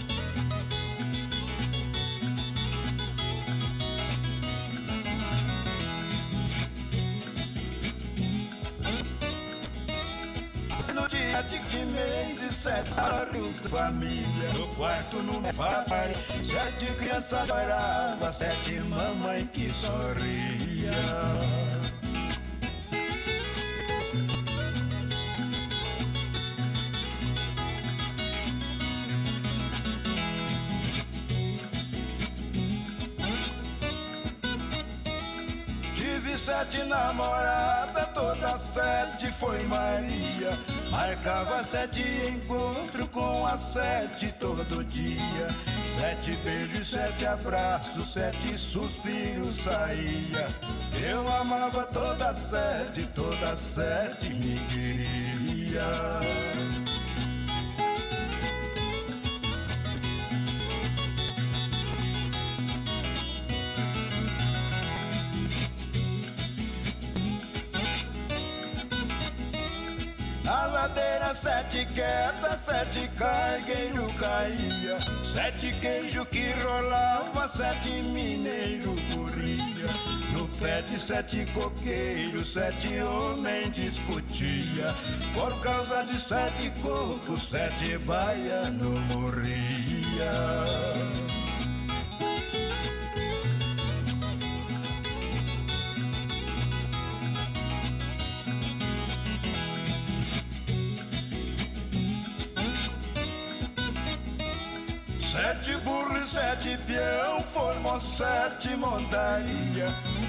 [11.91, 12.99] Meses e sete.
[12.99, 16.13] Anos família No quarto no papai.
[16.43, 20.91] Sete crianças choravam Sete mamãe que sorria.
[36.41, 40.80] Sete namoradas, todas sete foi Maria.
[40.91, 45.47] Marcava sete encontros com a sete todo dia.
[45.97, 50.49] Sete beijos, sete abraços, sete suspiros saía.
[51.01, 55.81] Eu amava toda sete, toda sete me queria.
[70.71, 74.97] Madeira, sete quedas, sete cargueiro caía.
[75.23, 79.87] Sete queijo que rolava, sete mineiro corria.
[80.33, 84.93] No pé de sete coqueiros, sete homens discutia.
[85.33, 90.31] Por causa de sete cocos, sete baiano morria.
[105.31, 109.87] Sete burros sete peão formou sete montaria.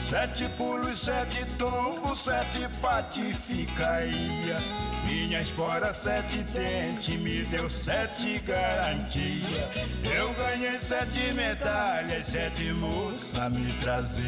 [0.08, 4.58] Sete pulos sete tombos, sete patificaria.
[5.04, 9.68] Minha espora sete dente me deu sete garantia.
[10.14, 14.22] Eu ganhei sete medalhas, sete moça me trazia.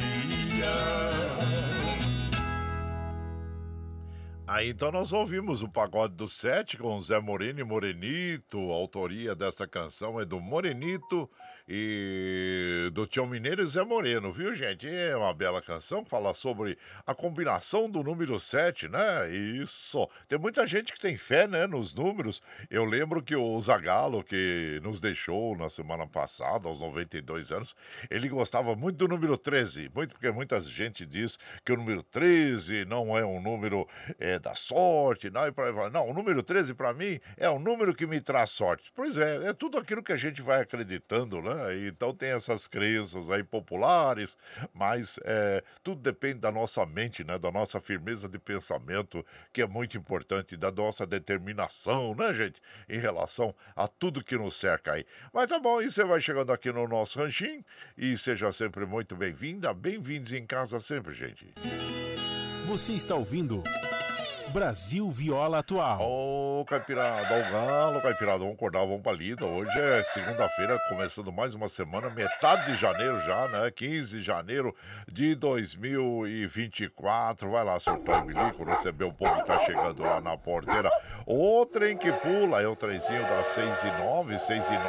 [4.47, 8.59] Aí então nós ouvimos o Pagode do Sete com Zé Moreno e Morenito.
[8.73, 11.31] A autoria dessa canção é do Morenito
[11.67, 14.87] e do Tião Mineiro e Zé Moreno, viu, gente?
[14.87, 19.31] É uma bela canção fala sobre a combinação do número 7, né?
[19.35, 20.07] Isso.
[20.29, 22.43] Tem muita gente que tem fé, né, nos números.
[22.71, 27.75] Eu lembro que o Zagalo, que nos deixou na semana passada, aos 92 anos,
[28.11, 32.85] ele gostava muito do número 13, muito porque muita gente diz que o número 13
[32.85, 33.89] não é um número
[34.19, 37.95] é, da sorte, não, e pra, não, o número 13 para mim é o número
[37.95, 38.93] que me traz sorte.
[38.95, 41.54] Pois é, é tudo aquilo que a gente vai acreditando, né?
[41.89, 44.37] Então tem essas crenças aí populares,
[44.73, 47.39] mas é, tudo depende da nossa mente, né?
[47.39, 52.61] Da nossa firmeza de pensamento, que é muito importante, da nossa determinação, né, gente?
[52.89, 55.07] Em relação a tudo que nos cerca aí.
[55.33, 57.65] Mas tá bom, e você vai chegando aqui no nosso ranchinho
[57.97, 61.55] e seja sempre muito bem-vinda, bem-vindos em casa sempre, gente.
[62.67, 63.63] Você está ouvindo
[64.53, 66.01] Brasil Viola Atual.
[66.01, 69.45] Ô, oh, Caipirada, o galo, Caipirada, vamos acordar, vamos pra lida.
[69.45, 73.71] Hoje é segunda-feira, começando mais uma semana, metade de janeiro já, né?
[73.71, 74.75] 15 de janeiro
[75.11, 77.51] de 2024.
[77.51, 80.91] Vai lá, seu Pai Milico, receber o povo que tá chegando lá na porteira.
[81.27, 84.81] O trem que pula é o trenzinho das 6 e 9, 6 e 9,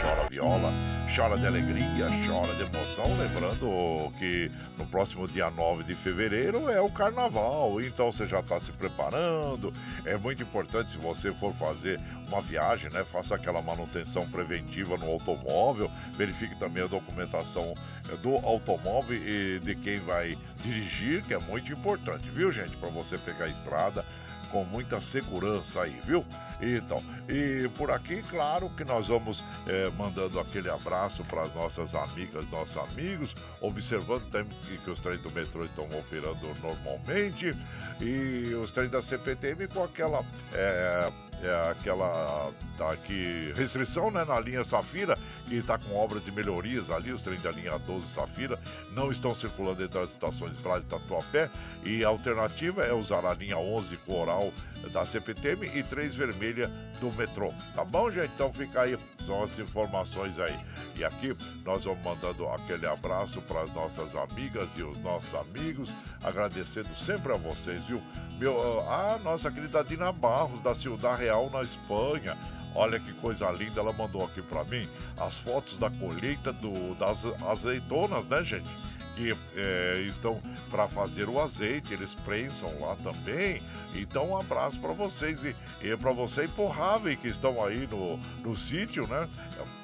[0.00, 0.70] chora viola,
[1.14, 3.04] chora de alegria, chora de emoção.
[3.18, 8.58] Lembrando que no próximo dia 9 de fevereiro é o carnaval, então você já tá
[8.58, 9.72] se preparando preparando.
[10.04, 13.04] É muito importante se você for fazer uma viagem, né?
[13.04, 17.74] Faça aquela manutenção preventiva no automóvel, verifique também a documentação
[18.10, 22.76] eh, do automóvel e de quem vai dirigir, que é muito importante, viu, gente?
[22.76, 24.04] Para você pegar a estrada
[24.52, 26.24] com muita segurança aí, viu?
[26.60, 31.94] Então, e por aqui, claro que nós vamos é, mandando aquele abraço para as nossas
[31.94, 37.52] amigas, nossos amigos, observando também que, que os trens do metrô estão operando normalmente
[38.00, 40.22] e os trens da CPTM com aquela.
[40.52, 41.10] É,
[41.42, 45.16] é, aquela tá aqui, restrição né, na linha Safira,
[45.48, 48.58] que está com obras de melhorias ali, os trens da linha 12 Safira
[48.92, 51.50] não estão circulando entre as estações Brás e Tatuapé,
[51.84, 54.52] e a alternativa é usar a linha 11 Coral
[54.90, 56.70] da CPTM e 3 Vermelha
[57.00, 57.52] do metrô.
[57.74, 58.32] Tá bom, gente?
[58.34, 60.56] Então fica aí, são as informações aí.
[60.96, 65.90] E aqui nós vamos mandando aquele abraço para as nossas amigas e os nossos amigos,
[66.22, 68.00] agradecendo sempre a vocês, viu?
[68.38, 72.36] Meu, a nossa querida Dina Barros, da Ciudad Real, na Espanha.
[72.74, 77.24] Olha que coisa linda, ela mandou aqui para mim as fotos da colheita do, das
[77.46, 78.68] azeitonas, né, gente?
[79.16, 80.40] Que é, estão
[80.70, 83.62] para fazer o azeite, eles prensam lá também.
[83.94, 87.86] Então, um abraço para vocês e, e para você e pro Raven que estão aí
[87.86, 89.28] no, no sítio, né?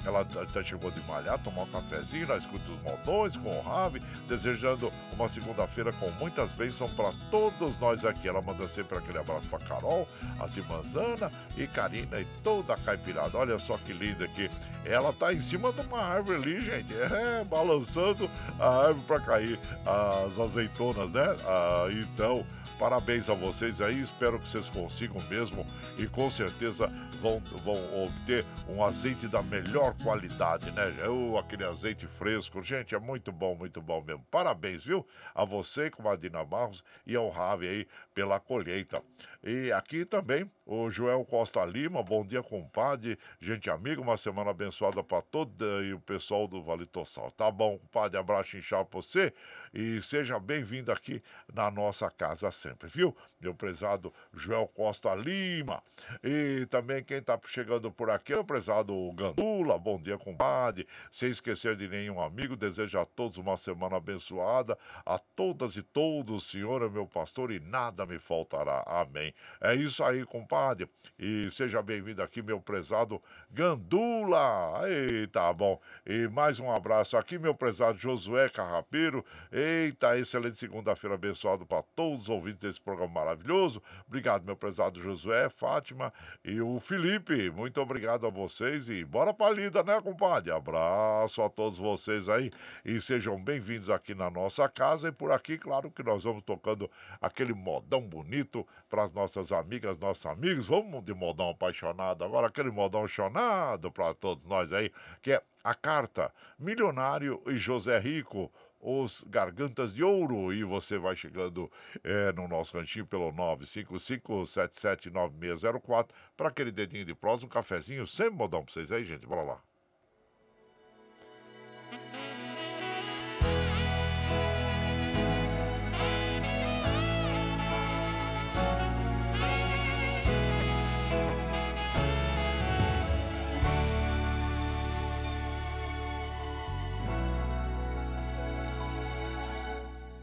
[0.05, 4.01] Ela até chegou de malhar, tomar um cafezinho na escuta dos montões com o Raven,
[4.27, 8.27] desejando uma segunda-feira com muitas bênçãos para todos nós aqui.
[8.27, 10.07] Ela manda sempre aquele abraço para Carol,
[10.39, 13.37] a Simanzana e Karina e toda a caipirada.
[13.37, 14.49] Olha só que linda aqui.
[14.85, 19.59] Ela tá em cima de uma árvore ali, gente, é, balançando a árvore para cair
[19.85, 21.35] as azeitonas, né?
[21.45, 22.45] Ah, então,
[22.77, 25.65] parabéns a vocês aí, espero que vocês consigam mesmo
[25.97, 26.87] e com certeza
[27.21, 30.95] vão, vão obter um azeite da melhor qualidade, né?
[30.99, 34.25] Eu, aquele azeite fresco, gente, é muito bom, muito bom mesmo.
[34.31, 35.05] Parabéns, viu?
[35.33, 39.01] A você, com a Dina Barros e ao Rave aí pela colheita.
[39.41, 45.01] E aqui também o Joel Costa Lima, bom dia, compadre, gente amiga, uma semana abençoada
[45.01, 47.31] para toda e o pessoal do Vale Tossal.
[47.31, 49.33] Tá bom, compadre, abraço inchado pra você
[49.73, 51.21] e seja bem-vindo aqui
[51.53, 53.15] na nossa casa sempre, viu?
[53.39, 55.81] Meu prezado Joel Costa Lima.
[56.23, 59.77] E também quem está chegando por aqui é o prezado Gandula.
[59.77, 60.87] Bom dia, compadre.
[61.11, 64.77] Sem esquecer de nenhum amigo, desejo a todos uma semana abençoada.
[65.05, 68.83] A todas e todos, Senhor é meu pastor e nada me faltará.
[68.85, 69.33] Amém.
[69.61, 70.89] É isso aí, compadre.
[71.17, 74.81] E seja bem-vindo aqui, meu prezado Gandula.
[74.87, 75.79] Eita, bom.
[76.05, 79.25] E mais um abraço aqui, meu prezado Josué Carrapeiro.
[79.59, 83.83] Eita, excelente segunda-feira abençoado para todos os ouvintes desse programa maravilhoso.
[84.07, 86.13] Obrigado, meu prezado Josué, Fátima
[86.45, 87.51] e o Felipe.
[87.51, 90.49] Muito obrigado a vocês e bora pra lida, né, compadre?
[90.49, 92.49] Abraço a todos vocês aí
[92.85, 95.09] e sejam bem-vindos aqui na nossa casa.
[95.09, 96.89] E por aqui, claro que nós vamos tocando
[97.19, 100.67] aquele modão bonito para as nossas amigas, nossos amigos.
[100.67, 104.89] Vamos de modão apaixonado agora, aquele modão chonado para todos nós aí,
[105.21, 108.49] que é a carta Milionário e José Rico
[108.79, 110.51] os Gargantas de Ouro.
[110.53, 111.71] E você vai chegando
[112.03, 118.63] é, no nosso ranchinho pelo 955-779604 para aquele dedinho de prosa, um cafezinho, sempre modão
[118.63, 119.27] para vocês aí, gente.
[119.27, 119.61] Bora lá.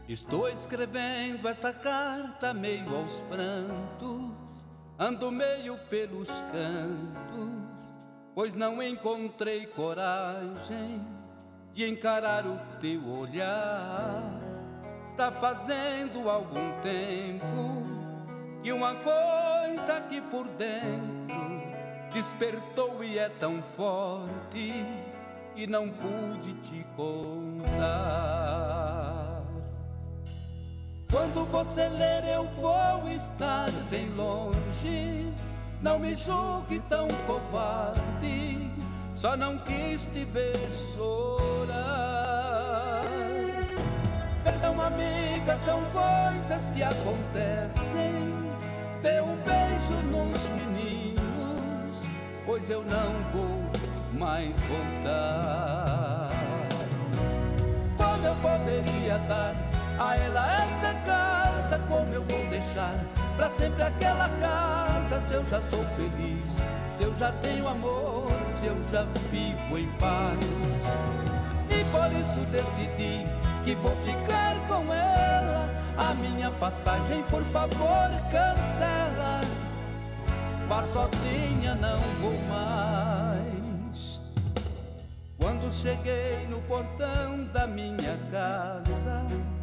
[0.07, 4.65] Estou escrevendo esta carta meio aos prantos,
[4.97, 11.05] ando meio pelos cantos, pois não encontrei coragem
[11.73, 14.23] de encarar o teu olhar.
[15.03, 17.83] Está fazendo algum tempo
[18.63, 21.35] que uma coisa aqui por dentro
[22.13, 24.73] despertou e é tão forte
[25.53, 28.86] que não pude te contar.
[31.11, 35.31] Quando você ler, eu vou estar bem longe.
[35.81, 38.69] Não me julgue tão covarde,
[39.13, 40.57] só não quis te ver
[40.95, 41.87] chorar.
[44.43, 48.33] Perdão, amiga, são coisas que acontecem.
[49.01, 52.03] Dê um beijo nos meninos,
[52.45, 53.63] pois eu não vou
[54.19, 56.29] mais voltar.
[57.97, 59.66] Como eu poderia dar
[59.99, 62.93] a ela esta carta, como eu vou deixar
[63.35, 65.21] para sempre aquela casa?
[65.21, 66.57] Se eu já sou feliz,
[66.97, 68.27] se eu já tenho amor,
[68.59, 70.37] se eu já vivo em paz.
[71.69, 73.25] E por isso decidi
[73.63, 75.69] que vou ficar com ela.
[75.97, 79.41] A minha passagem, por favor, cancela.
[80.67, 84.21] Vá sozinha, não vou mais.
[85.39, 89.56] Quando cheguei no portão da minha casa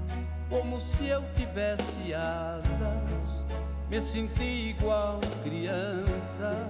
[0.55, 3.45] como se eu tivesse asas.
[3.91, 6.69] Me senti igual criança,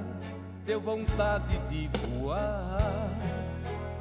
[0.65, 2.79] deu vontade de voar.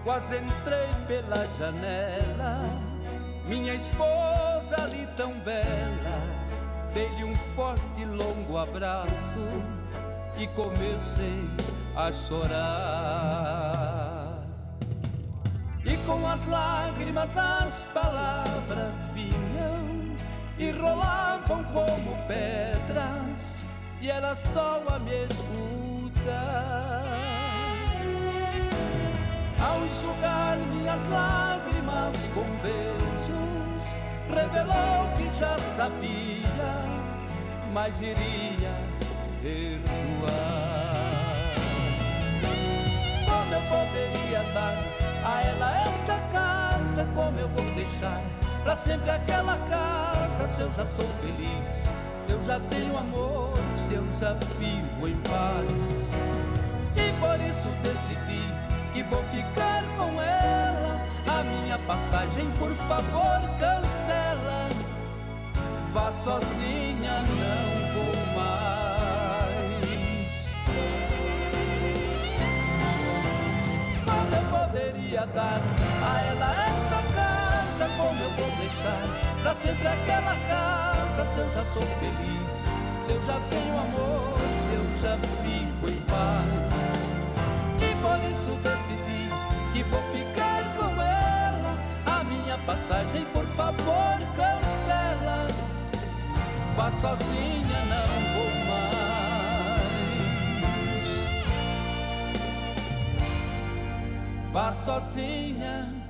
[0.05, 2.61] Quase entrei pela janela,
[3.45, 6.34] minha esposa ali tão bela.
[6.93, 9.39] Dei-lhe um forte e longo abraço
[10.38, 11.49] e comecei
[11.93, 14.03] a chorar.
[15.86, 20.15] E com as lágrimas as palavras vinham
[20.57, 23.65] e rolavam como pedras,
[24.01, 27.03] e era só a me escutar.
[29.59, 36.86] Ao enxugar minhas lágrimas com beijos, revelou que já sabia,
[37.73, 38.75] mas iria
[39.41, 40.03] perdoar.
[47.14, 48.22] Como eu vou deixar
[48.64, 50.47] para sempre aquela casa?
[50.47, 51.88] Se eu já sou feliz,
[52.26, 53.53] se eu já tenho amor,
[53.86, 56.14] se eu já vivo em paz.
[56.95, 58.47] E por isso decidi
[58.93, 61.01] que vou ficar com ela.
[61.28, 64.70] A minha passagem, por favor, cancela.
[65.93, 68.64] Vá sozinha, não vou mais.
[74.74, 75.61] poderia dar
[76.01, 77.03] a ela esta
[78.74, 78.99] deixar
[79.41, 84.74] pra sempre aquela casa, se eu já sou feliz, se eu já tenho amor, se
[84.74, 87.15] eu já vivo em paz.
[87.78, 89.30] E por isso decidi
[89.74, 95.47] que vou ficar com ela, a minha passagem, por favor, cancela.
[96.76, 98.53] Vá sozinha, não vou
[104.51, 106.03] Vá sozinha,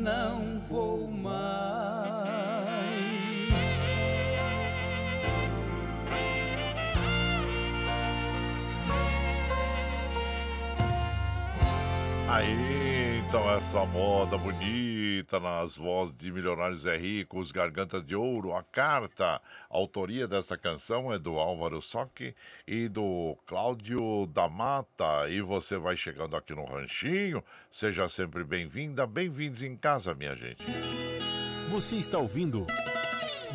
[0.00, 2.69] não vou mais.
[12.32, 18.54] Aí, então, essa moda bonita nas vozes de Milionários é Rico, os Gargantas de Ouro,
[18.54, 19.24] a carta.
[19.34, 22.32] A autoria dessa canção é do Álvaro Soque
[22.68, 25.28] e do Cláudio da Mata.
[25.28, 30.64] E você vai chegando aqui no Ranchinho, seja sempre bem-vinda, bem-vindos em casa, minha gente.
[31.68, 32.64] Você está ouvindo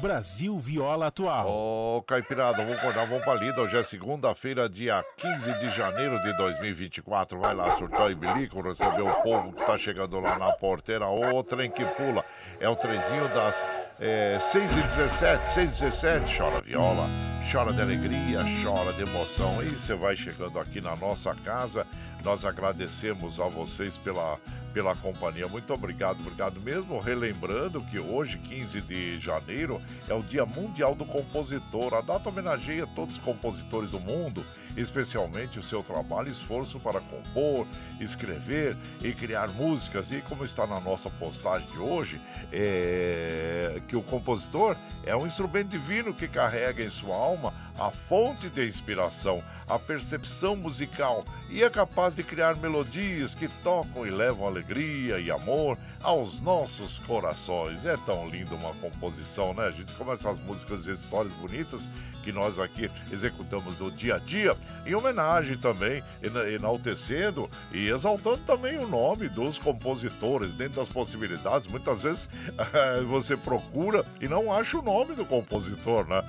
[0.06, 1.49] Brasil Viola Atual.
[1.49, 3.60] Ô, Caipirada, vamos acordar, vamos pra lida.
[3.60, 7.39] Hoje é segunda-feira, dia 15 de janeiro de 2024.
[7.39, 11.08] Vai lá, surtar e bilico, receber o povo que tá chegando lá na porteira.
[11.08, 12.24] Ô, trem que pula.
[12.60, 13.66] É o trenzinho das
[13.99, 17.08] é, 6 e 17 6 e 17 Chora viola,
[17.52, 19.64] chora de alegria, chora de emoção.
[19.64, 21.86] E você vai chegando aqui na nossa casa.
[22.24, 24.38] Nós agradecemos a vocês pela
[24.76, 25.48] pela companhia.
[25.48, 27.00] Muito obrigado, obrigado mesmo.
[27.00, 31.93] Relembrando que hoje, 15 de janeiro, é o Dia Mundial do Compositor.
[31.93, 34.43] A data homenageia todos os compositores do mundo,
[34.76, 37.65] especialmente o seu trabalho e esforço para compor,
[37.99, 40.11] escrever e criar músicas.
[40.11, 42.19] E como está na nossa postagem de hoje,
[42.51, 48.49] é que o compositor é um instrumento divino que carrega em sua alma a fonte
[48.49, 54.47] de inspiração, a percepção musical e é capaz de criar melodias que tocam e levam
[54.47, 57.86] alegria e amor aos nossos corações.
[57.86, 59.65] É tão lindo uma composição, né?
[59.65, 61.89] A gente começa as músicas e histórias bonitas
[62.26, 66.03] que nós aqui executamos no dia a dia, em homenagem também,
[66.51, 71.67] enaltecendo e exaltando também o nome dos compositores, dentro das possibilidades.
[71.67, 72.28] Muitas vezes
[73.07, 76.23] você procura e não acha o nome do compositor, né?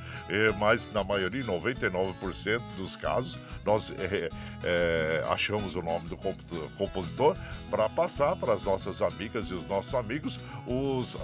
[0.58, 4.30] Mas na maioria, 99% dos casos, nós é,
[4.62, 6.16] é, achamos o nome do
[6.78, 7.36] compositor
[7.68, 11.16] para passar para as nossas amigas e os nossos amigos os,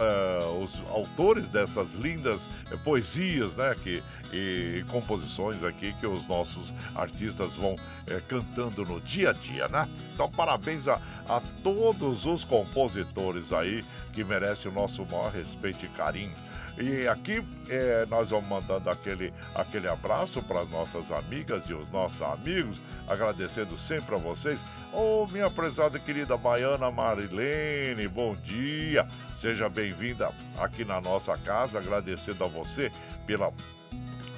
[0.61, 2.49] os autores dessas lindas
[2.85, 3.75] poesias, né?
[3.83, 7.77] Que, e composições aqui que os nossos artistas vão
[8.07, 9.89] é, cantando no dia a dia, né?
[10.15, 15.89] Então, parabéns a, a todos os compositores aí que merecem o nosso maior respeito e
[15.89, 16.33] carinho.
[16.79, 21.91] E aqui é, nós vamos mandando aquele, aquele abraço para as nossas amigas e os
[21.91, 24.61] nossos amigos, agradecendo sempre a vocês.
[24.93, 29.07] Ô, oh, minha prezada querida baiana Marilene, bom dia.
[29.37, 32.91] Seja bem-vinda aqui na nossa casa, agradecendo a você
[33.27, 33.53] pela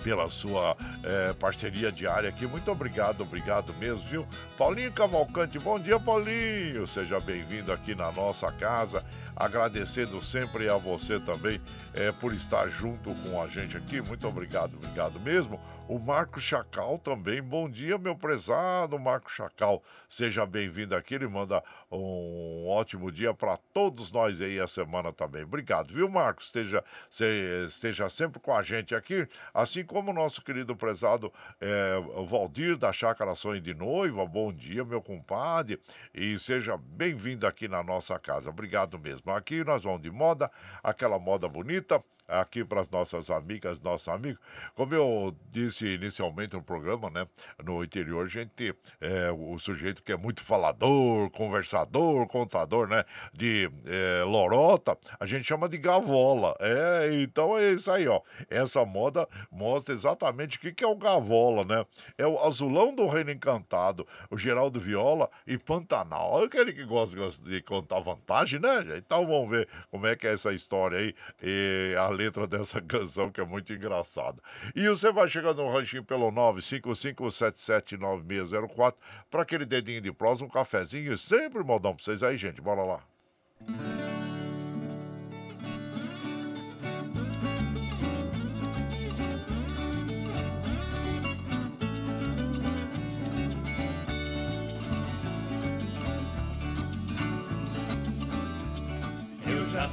[0.04, 2.46] pela sua é, parceria diária aqui.
[2.46, 4.28] Muito obrigado, obrigado mesmo, viu?
[4.58, 6.86] Paulinho Cavalcante, bom dia, Paulinho.
[6.86, 9.02] Seja bem-vindo aqui na nossa casa.
[9.34, 11.58] Agradecendo sempre a você também
[11.94, 14.02] é, por estar junto com a gente aqui.
[14.02, 15.58] Muito obrigado, obrigado mesmo.
[15.86, 17.42] O Marco Chacal também.
[17.42, 19.82] Bom dia, meu prezado Marco Chacal.
[20.08, 21.14] Seja bem-vindo aqui.
[21.14, 21.62] Ele manda
[21.92, 25.42] um ótimo dia para todos nós aí a semana também.
[25.42, 26.46] Obrigado, viu, Marcos?
[26.46, 26.82] Esteja,
[27.66, 29.28] esteja sempre com a gente aqui.
[29.52, 31.30] Assim como o nosso querido prezado
[31.60, 34.24] é, Valdir da Chácara Sonho de Noiva.
[34.24, 35.78] Bom dia, meu compadre.
[36.14, 38.48] E seja bem-vindo aqui na nossa casa.
[38.48, 39.30] Obrigado mesmo.
[39.32, 40.50] Aqui nós vamos de moda,
[40.82, 44.40] aquela moda bonita aqui para as nossas amigas, nossos amigos.
[44.74, 47.26] Como eu disse inicialmente no programa, né?
[47.62, 53.04] No interior, a gente é o sujeito que é muito falador, conversador, contador, né?
[53.32, 56.56] De é, lorota, a gente chama de gavola.
[56.60, 58.20] É, então é isso aí, ó.
[58.48, 61.84] Essa moda mostra exatamente o que, que é o gavola, né?
[62.16, 66.42] É o azulão do reino encantado, o Geraldo Viola e Pantanal.
[66.42, 68.84] Aquele que gosta de contar vantagem, né?
[68.96, 71.14] Então vamos ver como é que é essa história aí.
[71.42, 74.40] E a letra dessa canção que é muito engraçada.
[74.74, 78.94] E você vai chegando no ranchinho pelo 955779604
[79.30, 82.60] para aquele dedinho de prosa, um cafezinho sempre modão para vocês aí, gente.
[82.60, 83.00] Bora lá.
[83.66, 84.33] Já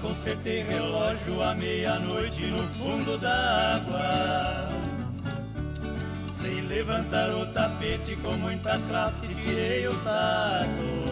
[0.02, 4.70] consertei relógio à meia-noite no fundo d'água.
[6.34, 11.12] Sem levantar o tapete com muita classe, tirei o taco.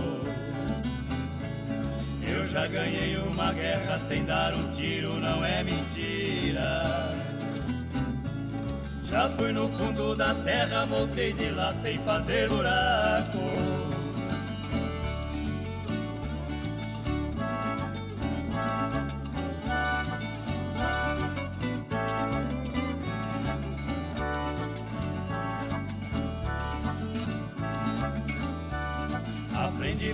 [2.28, 7.14] Eu já ganhei uma guerra sem dar um tiro, não é mentira.
[9.06, 13.89] Já fui no fundo da terra, voltei de lá sem fazer buraco.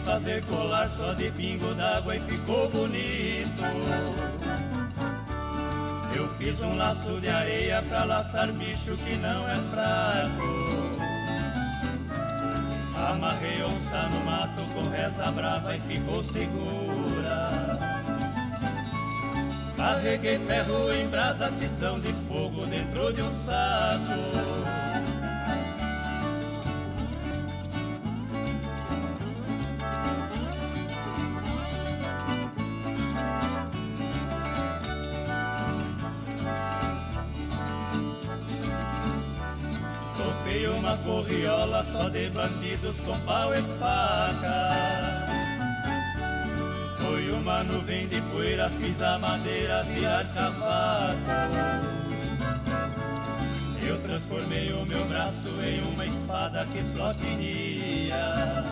[0.05, 3.63] Fazer colar só de pingo d'água e ficou bonito.
[6.15, 10.65] Eu fiz um laço de areia pra laçar bicho que não é fraco.
[13.09, 17.49] Amarrei onça no mato com reza brava e ficou segura.
[19.75, 24.84] Carreguei ferro em brasa, tição de fogo dentro de um saco.
[40.95, 45.27] Uma corriola só de bandidos com pau e faca.
[46.97, 48.71] Foi uma nuvem de poeira,
[49.01, 51.15] a madeira virar cavaco.
[53.85, 58.63] Eu transformei o meu braço em uma espada que só tinha.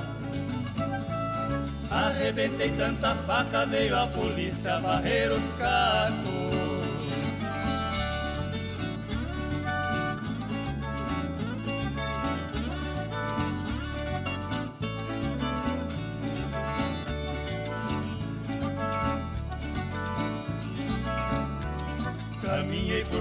[1.91, 6.72] Arrebentei tanta faca, veio a polícia varrer os cacos.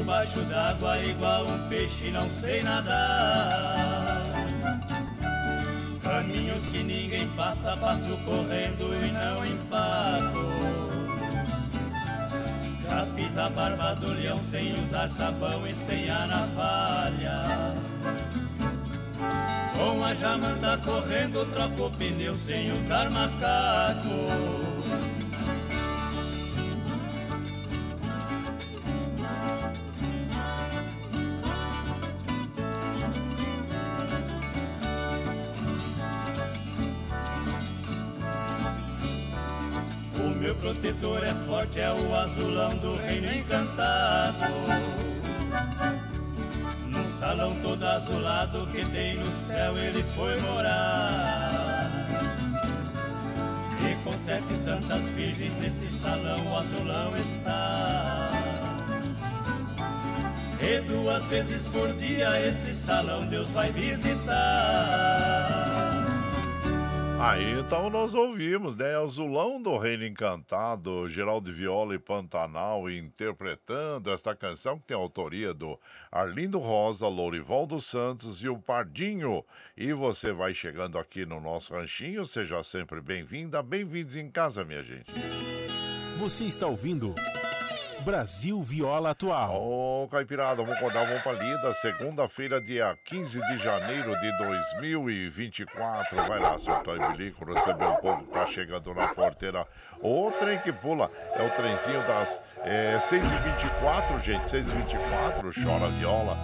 [0.02, 4.24] Debaixo d'água igual um peixe, não sei nadar.
[6.02, 10.42] Caminhos que ninguém passa, passo correndo e não empaco.
[12.88, 17.74] Já fiz a barba do leão sem usar sabão e sem a navalha.
[19.78, 24.82] Com a jamanta correndo, troco pneu sem usar macaco.
[40.72, 44.52] Protetor é forte, é o azulão do reino encantado.
[46.88, 52.06] Num salão todo azulado que tem no céu ele foi morar.
[53.80, 58.28] E com sete santas virgens nesse salão o azulão está.
[60.60, 65.61] E duas vezes por dia esse salão Deus vai visitar.
[67.22, 68.96] Aí então nós ouvimos, né?
[68.96, 75.78] Azulão do Reino Encantado, Geraldo Viola e Pantanal interpretando esta canção que tem autoria do
[76.10, 79.44] Arlindo Rosa, Lourival dos Santos e o Pardinho.
[79.76, 84.82] E você vai chegando aqui no nosso ranchinho, seja sempre bem-vinda, bem-vindos em casa, minha
[84.82, 85.12] gente.
[86.18, 87.14] Você está ouvindo
[88.02, 89.54] Brasil Viola Atual.
[89.54, 91.72] Ô, oh, Caipirada, vamos acordar, vamos pra lida.
[91.74, 96.16] Segunda-feira, dia 15 de janeiro de 2024.
[96.16, 99.66] Vai lá, seu Toy Bilico, receber o povo que tá chegando na porteira.
[100.00, 104.44] O trem que pula é o trenzinho das é, 6h24, gente.
[104.44, 106.36] 6h24, chora viola,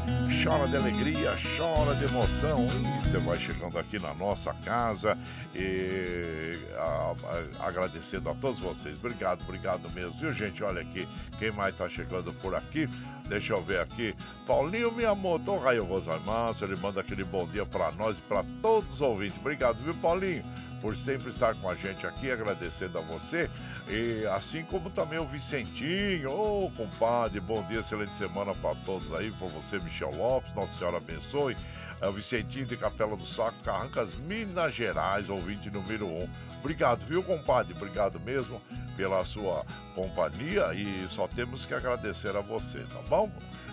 [0.42, 2.66] chora de alegria, chora de emoção.
[2.66, 5.16] E você vai chegando aqui na nossa casa
[5.54, 7.14] e a,
[7.60, 8.96] a, agradecendo a todos vocês.
[8.96, 10.62] Obrigado, obrigado mesmo, viu, gente?
[10.64, 11.08] Olha aqui,
[11.38, 12.88] quem mais tá chegando por aqui?
[13.28, 14.14] Deixa eu ver aqui.
[14.46, 19.00] Paulinho Miyamoto, Raio Rosamassa, ele manda aquele bom dia para nós e para todos os
[19.00, 19.38] ouvintes.
[19.38, 20.42] Obrigado, viu, Paulinho?
[20.80, 23.50] Por sempre estar com a gente aqui, agradecendo a você.
[23.88, 29.12] E assim como também o Vicentinho, ô oh, compadre, bom dia, excelente semana para todos
[29.14, 31.56] aí, por você, Michel Lopes, Nossa Senhora abençoe.
[32.00, 36.18] É o Vicentinho de Capela do Saco, Carrancas, Minas Gerais, ouvinte número 1.
[36.18, 36.28] Um.
[36.60, 37.74] Obrigado, viu, compadre?
[37.74, 38.60] Obrigado mesmo
[38.96, 39.64] pela sua
[39.98, 43.28] companhia e só temos que agradecer a você, tá bom?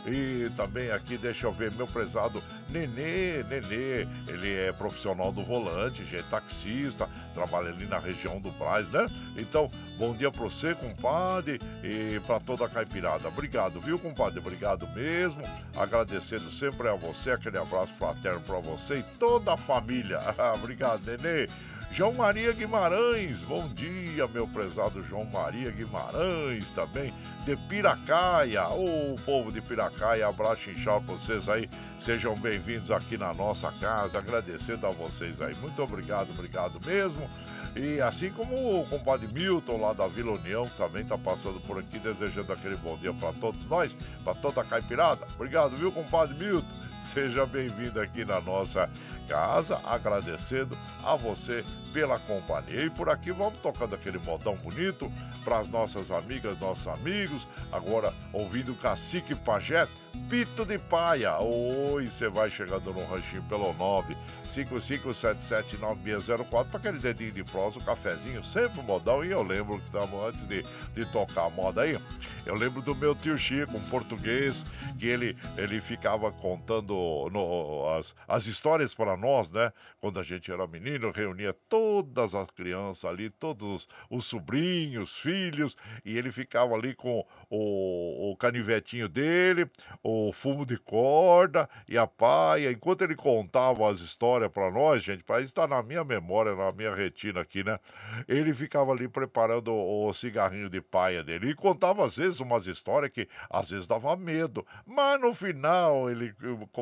[0.08, 6.06] E também aqui, deixa eu ver, meu prezado Nenê, Nenê, ele é profissional do volante,
[6.06, 9.08] gente, taxista, trabalha ali na região do Braz, né?
[9.36, 13.28] Então, bom dia pra você, compadre, e pra toda a caipirada.
[13.28, 14.40] Obrigado, viu, compadre?
[14.40, 15.42] Obrigado mesmo.
[15.76, 20.20] Agradecendo sempre a você, aquele abraço fraterno pra você e toda a família.
[20.54, 21.48] Obrigado, Nenê.
[21.96, 27.14] João Maria Guimarães, bom dia, meu prezado João Maria Guimarães, também
[27.46, 28.68] de Piracaia.
[28.68, 31.70] Ô, oh, povo de Piracaia, abraço inchado pra vocês aí.
[31.98, 35.56] Sejam bem-vindos aqui na nossa casa, agradecendo a vocês aí.
[35.56, 37.30] Muito obrigado, obrigado mesmo.
[37.78, 41.98] E assim como o compadre Milton lá da Vila União, também está passando por aqui,
[41.98, 45.26] desejando aquele bom dia para todos nós, para toda a caipirada.
[45.36, 46.68] Obrigado, viu, compadre Milton?
[47.06, 48.89] Seja bem-vindo aqui na nossa
[49.28, 52.86] casa, agradecendo a você pela companhia.
[52.86, 55.12] E por aqui vamos tocando aquele modão bonito
[55.43, 57.47] para as nossas amigas, nossos amigos.
[57.72, 59.88] Agora ouvindo o Cacique Pajé,
[60.30, 61.38] Pito de Paia.
[61.39, 64.18] Oi, você vai chegando no ranchinho pelo 9
[64.64, 69.24] 55779604 para aquele dedinho de prosa, um cafezinho, sempre modão.
[69.24, 71.97] E eu lembro que estava antes de, de tocar a moda aí,
[72.45, 74.64] eu lembro do meu tio Chico, um português,
[74.99, 76.93] que ele, ele ficava contando
[77.32, 79.74] no, as, as histórias para nós, né?
[79.99, 86.16] Quando a gente era menino, reunia todas as crianças ali, todos os sobrinhos, filhos, e
[86.16, 89.68] ele ficava ali com o, o canivetinho dele,
[90.03, 92.72] o fumo de corda e a paia.
[92.72, 96.93] Enquanto ele contava as histórias para nós, gente, para está na minha memória, na minha
[96.93, 97.80] retina aqui, né?
[98.28, 102.68] Ele ficava ali preparando o, o cigarrinho de paia dele e contava às vezes umas
[102.68, 106.34] histórias que às vezes dava medo, mas no final ele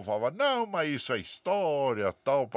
[0.04, 2.50] falava: não, mas isso é história, tal,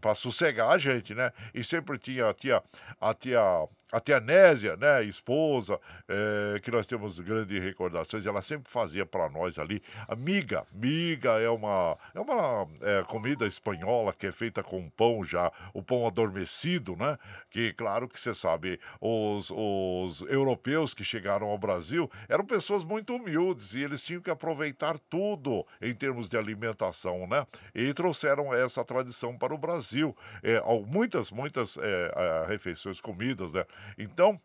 [0.00, 1.32] para sossegar a gente, né?
[1.54, 2.62] E sempre tinha a tia,
[3.00, 5.78] a tia a tia Nésia, né, esposa,
[6.08, 9.82] é, que nós temos grandes recordações, ela sempre fazia para nós ali.
[10.08, 15.24] A miga, miga é uma, é uma é, comida espanhola que é feita com pão
[15.24, 17.18] já, o pão adormecido, né?
[17.50, 23.14] Que, claro que você sabe, os, os europeus que chegaram ao Brasil eram pessoas muito
[23.14, 27.46] humildes e eles tinham que aproveitar tudo em termos de alimentação, né?
[27.74, 30.16] E trouxeram essa tradição para o Brasil.
[30.42, 33.64] É, muitas, muitas é, refeições, comidas, né?
[33.98, 34.40] Então,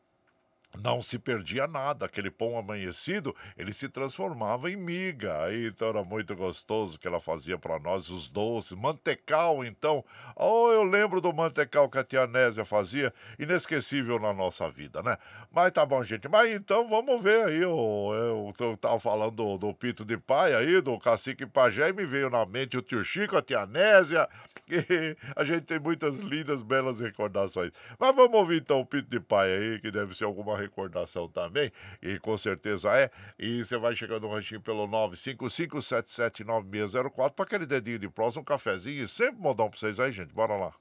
[0.81, 2.05] não se perdia nada.
[2.05, 5.43] Aquele pão amanhecido, ele se transformava em miga.
[5.43, 8.77] Aí, então era muito gostoso que ela fazia para nós, os doces.
[8.77, 10.03] Mantecal, então.
[10.35, 13.13] Oh, eu lembro do mantecal que a tia Nésia fazia.
[13.39, 15.17] Inesquecível na nossa vida, né?
[15.51, 16.27] Mas tá bom, gente.
[16.27, 17.61] Mas então vamos ver aí.
[17.61, 22.05] Eu, eu, tava falando do, do Pito de Pai aí, do Cacique Pajé, e me
[22.05, 24.27] veio na mente o tio Chico, a tia Nésia.
[24.65, 27.71] Que a gente tem muitas lindas, belas recordações.
[27.99, 31.71] Mas vamos ouvir então o Pito de Pai aí, que deve ser alguma recordação também,
[32.01, 33.09] e com certeza é.
[33.39, 39.03] E você vai chegando no ranchinho pelo 955779604 para aquele dedinho de prosa, um cafezinho
[39.03, 40.33] e sempre modão para vocês aí, gente.
[40.33, 40.73] Bora lá.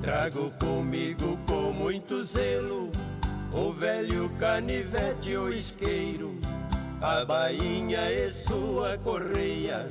[0.00, 2.90] Trago comigo com muito zelo
[3.52, 6.39] o velho canivete ou isqueiro
[7.00, 9.88] a bainha e sua correia,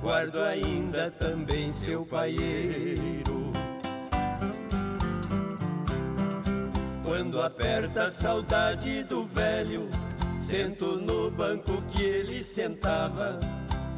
[0.00, 3.52] guardo ainda também seu paieiro.
[7.02, 9.88] Quando aperta a saudade do velho,
[10.40, 13.38] sento no banco que ele sentava,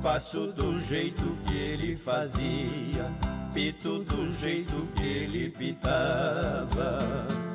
[0.02, 3.04] faço do jeito que ele fazia,
[3.52, 7.45] pito do jeito que ele pitava.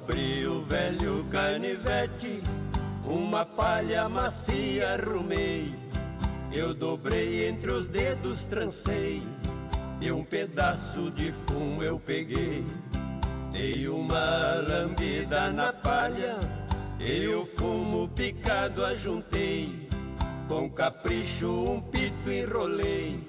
[0.00, 2.42] Abri o velho canivete,
[3.04, 5.74] uma palha macia arrumei.
[6.50, 9.22] Eu dobrei entre os dedos, trancei,
[10.00, 12.64] e um pedaço de fumo eu peguei.
[13.52, 16.38] Dei uma lambida na palha,
[16.98, 19.88] e o fumo picado ajuntei.
[20.48, 23.28] Com capricho um pito enrolei,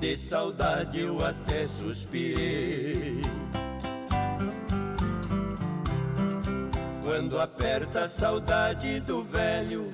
[0.00, 3.22] de saudade eu até suspirei.
[7.14, 9.88] Quando aperta a saudade do velho,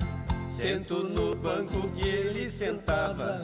[0.49, 3.43] sento no banco que ele sentava,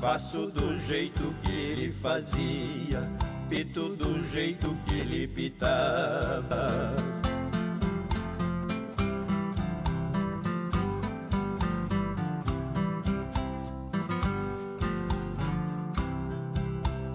[0.00, 3.10] faço do jeito que ele fazia,
[3.48, 6.94] pito do jeito que ele pitava.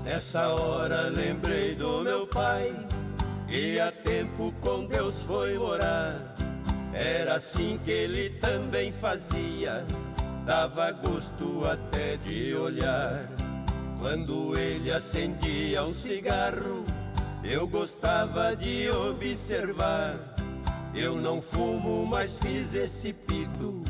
[0.03, 2.75] Nessa hora lembrei do meu pai
[3.53, 6.35] e há tempo com Deus foi morar.
[6.91, 9.85] Era assim que ele também fazia,
[10.43, 13.29] dava gosto até de olhar.
[13.99, 16.83] Quando ele acendia um cigarro,
[17.43, 20.15] eu gostava de observar.
[20.95, 23.83] Eu não fumo, mas fiz esse pito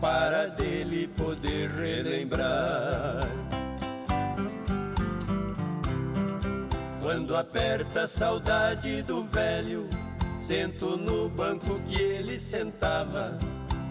[0.00, 3.26] para dele poder relembrar.
[7.00, 9.88] Quando aperta a saudade do velho,
[10.38, 13.38] sento no banco que ele sentava,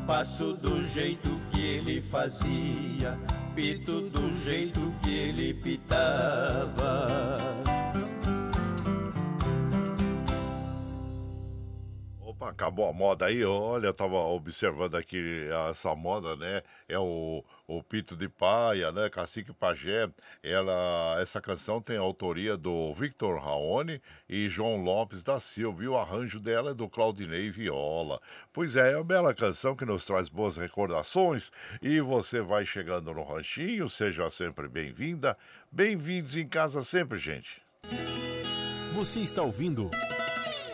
[0.05, 3.17] passo do jeito que ele fazia,
[3.55, 7.07] pito do jeito que ele pitava.
[12.41, 16.61] Acabou a moda aí, olha, eu tava observando aqui essa moda, né?
[16.87, 19.09] É o, o Pito de Paia, né?
[19.09, 20.09] Cacique Pajé.
[20.41, 25.83] Ela, essa canção tem autoria do Victor Raoni e João Lopes da Silva.
[25.83, 28.21] E o arranjo dela é do Claudinei Viola.
[28.53, 31.51] Pois é, é uma bela canção que nos traz boas recordações.
[31.81, 35.37] E você vai chegando no ranchinho, seja sempre bem-vinda.
[35.71, 37.61] Bem-vindos em casa sempre, gente.
[38.93, 39.89] Você está ouvindo.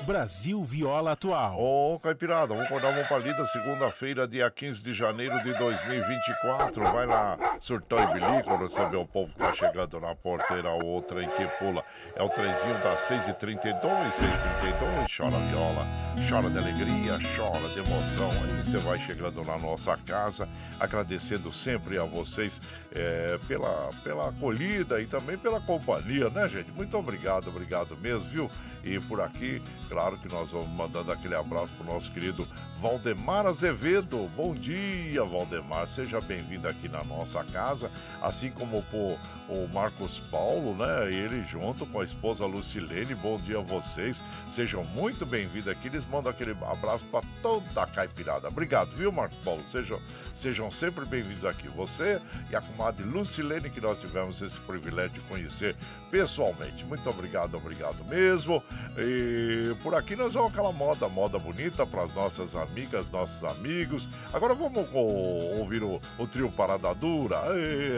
[0.05, 1.59] Brasil Viola Atual.
[1.59, 6.83] Ô, oh, Caipirada, vamos acordar uma palida segunda-feira, dia 15 de janeiro de 2024.
[6.83, 11.27] Vai lá, surtão e bilico, receber o povo que tá chegando na porteira, o trem
[11.27, 11.83] que pula.
[12.15, 18.31] É o trenzinho das 6h32, 6h32, chora viola, chora de alegria, chora de emoção.
[18.31, 20.47] Aí você vai chegando na nossa casa,
[20.79, 22.61] agradecendo sempre a vocês
[22.91, 26.71] é, pela, pela acolhida e também pela companhia, né, gente?
[26.71, 28.51] Muito obrigado, obrigado mesmo, viu?
[28.85, 29.59] E por aqui,
[29.89, 32.47] claro que nós vamos mandando aquele abraço para o nosso querido
[32.79, 34.29] Valdemar Azevedo.
[34.35, 35.87] Bom dia, Valdemar.
[35.87, 37.89] Seja bem-vindo aqui na nossa casa.
[38.21, 39.17] Assim como o,
[39.49, 41.11] o Marcos Paulo, né?
[41.11, 43.15] Ele junto com a esposa Lucilene.
[43.15, 44.23] Bom dia a vocês.
[44.47, 45.87] Sejam muito bem-vindos aqui.
[45.87, 48.47] Eles mandam aquele abraço para toda a caipirada.
[48.47, 49.63] Obrigado, viu, Marcos Paulo?
[49.71, 49.99] Sejam,
[50.33, 51.67] sejam sempre bem-vindos aqui.
[51.69, 55.75] Você e a comadre Lucilene, que nós tivemos esse privilégio de conhecer
[56.09, 56.83] pessoalmente.
[56.85, 58.63] Muito obrigado, obrigado mesmo.
[58.97, 64.07] E por aqui nós vamos aquela moda, moda bonita para as nossas amigas, nossos amigos.
[64.33, 67.41] Agora vamos ouvir o, o trio Parada Dura.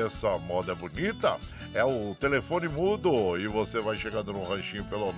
[0.05, 1.37] Essa moda é bonita.
[1.77, 5.13] É o telefone mudo e você vai chegando no ranchinho pelo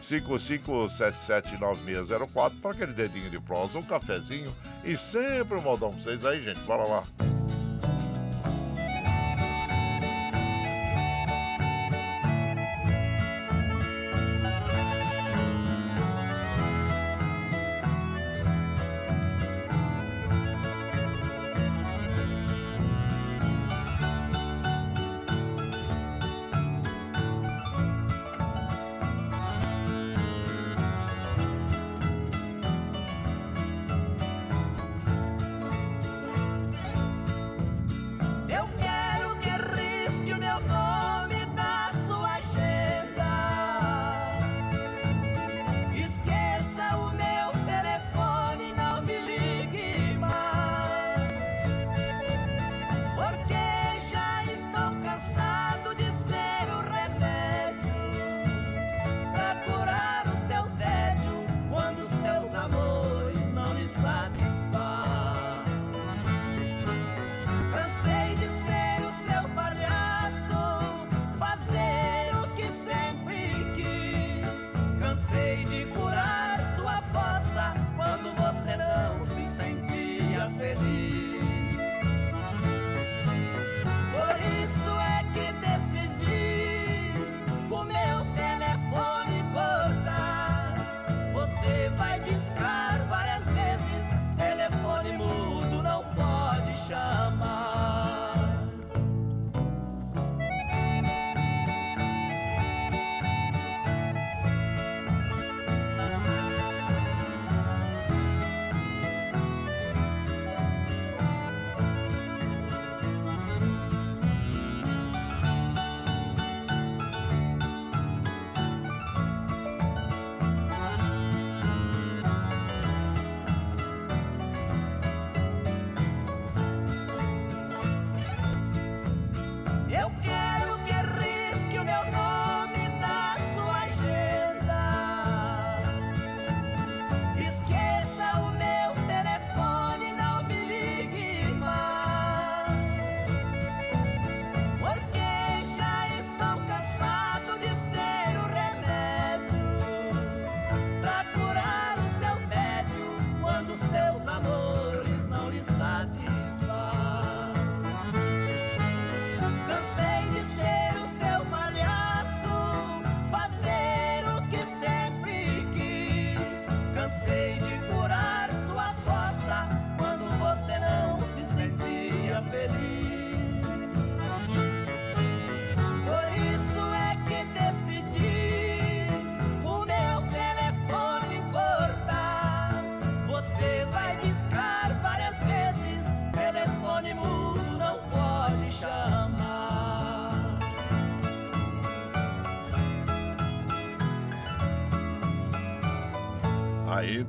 [0.00, 6.44] 955779604 para aquele dedinho de prosa, um cafezinho e sempre um modão pra vocês aí,
[6.44, 6.60] gente.
[6.60, 7.02] Bora lá.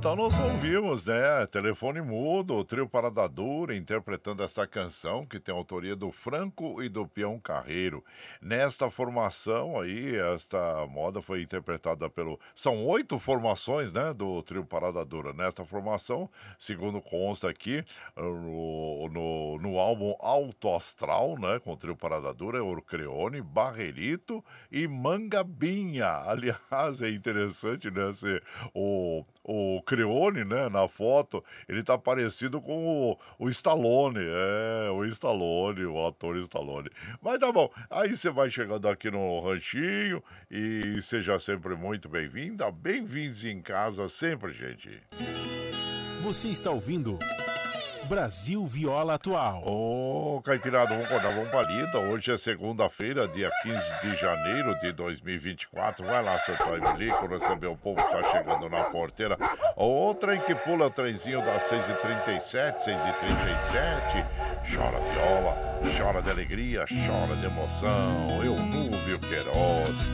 [0.01, 1.45] Então nós ouvimos, né?
[1.45, 3.27] Telefone Mudo, trio Parada
[3.75, 8.03] Interpretando essa canção que tem autoria do Franco e do Peão Carreiro.
[8.41, 12.39] Nesta formação aí, esta moda foi interpretada pelo.
[12.55, 14.13] São oito formações, né?
[14.13, 15.33] Do trio Parada Dura.
[15.33, 17.83] Nesta formação, segundo consta aqui,
[18.15, 21.59] no, no, no álbum Alto Astral, né?
[21.59, 26.07] Com o trio Parada Dura, é Orcreone, Barrerito e Mangabinha.
[26.25, 28.11] Aliás, é interessante, né?
[28.11, 28.43] Ser
[28.73, 35.05] o o Creone, né, na foto, ele tá parecido com o, o Stallone, é, o
[35.05, 36.89] Stallone, o ator Stallone.
[37.21, 42.71] Mas tá bom, aí você vai chegando aqui no ranchinho e seja sempre muito bem-vinda,
[42.71, 44.89] bem-vindos em casa sempre, gente.
[46.23, 47.19] Você está ouvindo
[48.05, 49.63] Brasil Viola Atual.
[49.65, 51.99] Ô, oh, Caipirada, vamos acordar, vamos pra lida.
[51.99, 56.05] Hoje é segunda-feira, dia 15 de janeiro de 2024.
[56.05, 59.37] Vai lá, seu pai Bilico, receber o povo que tá chegando na porteira.
[59.75, 64.25] Outra em que pula o trenzinho das 6h37, 6h37.
[64.73, 65.57] Chora viola,
[65.97, 68.43] chora de alegria, chora de emoção.
[68.43, 70.11] Eu, Núbio Queiroz.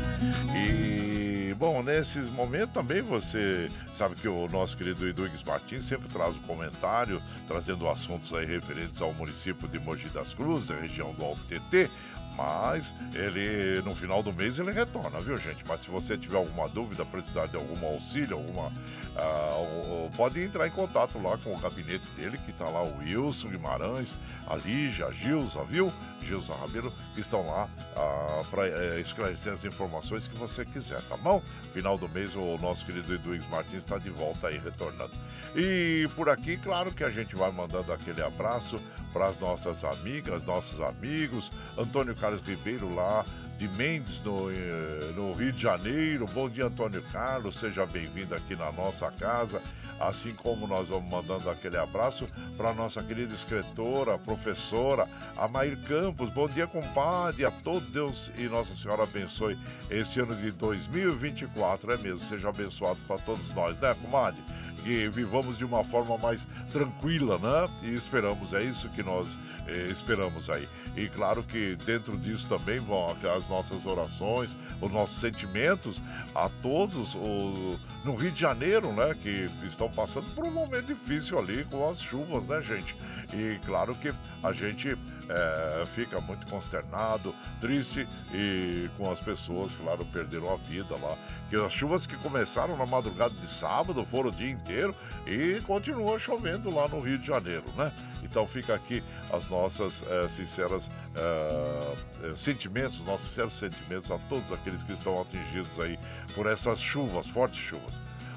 [0.56, 1.27] E
[1.58, 6.42] bom, nesses momentos também você sabe que o nosso querido Eduígues Martins sempre traz um
[6.42, 11.90] comentário, trazendo assuntos aí referentes ao município de Mogi das Cruzes, região do Alto TT.
[12.38, 15.64] Mas ele, no final do mês, ele retorna, viu, gente?
[15.68, 18.72] Mas se você tiver alguma dúvida, precisar de algum auxílio, alguma
[19.18, 23.50] Uh, pode entrar em contato lá com o gabinete dele, que está lá o Wilson
[23.50, 24.14] Guimarães,
[24.48, 25.92] a Lígia, a Gilza, viu?
[26.22, 31.02] Gilza Rabelo, que estão lá uh, ah, para uh, esclarecer as informações que você quiser,
[31.04, 31.42] tá bom?
[31.74, 35.14] Final do mês, o nosso querido Eduígues Martins está de volta aí, retornando.
[35.56, 38.80] E por aqui, claro que a gente vai mandando aquele abraço
[39.14, 43.24] para as nossas amigas, nossos amigos, Antônio Carlos Ribeiro lá
[43.58, 46.26] de Mendes, no, eh, no Rio de Janeiro.
[46.28, 49.62] Bom dia, Antônio Carlos, seja bem-vindo aqui na nossa casa.
[50.00, 56.30] Assim como nós vamos mandando aquele abraço para nossa querida escritora, professora, Amair Campos.
[56.30, 57.46] Bom dia, compadre.
[57.46, 59.58] A todo Deus e Nossa Senhora abençoe
[59.90, 61.94] esse ano de 2024.
[61.94, 64.40] É mesmo, seja abençoado para todos nós, né, comadre?
[64.84, 67.68] Que vivamos de uma forma mais tranquila, né?
[67.82, 69.28] E esperamos, é isso que nós
[69.68, 70.68] eh, esperamos aí.
[70.98, 76.02] E claro que dentro disso também vão as nossas orações, os nossos sentimentos
[76.34, 79.16] a todos o, no Rio de Janeiro, né?
[79.22, 82.96] Que estão passando por um momento difícil ali com as chuvas, né, gente?
[83.32, 84.12] E claro que
[84.42, 84.98] a gente
[85.30, 91.16] é, fica muito consternado, triste e com as pessoas, claro, perderam a vida lá.
[91.50, 94.96] Que as chuvas que começaram na madrugada de sábado foram o dia inteiro
[95.28, 97.92] e continua chovendo lá no Rio de Janeiro, né?
[98.24, 104.84] Então fica aqui as nossas é, sinceras é, sentimentos, nossos sinceros sentimentos a todos aqueles
[104.84, 105.98] que estão atingidos aí
[106.34, 107.96] por essas chuvas, fortes chuvas.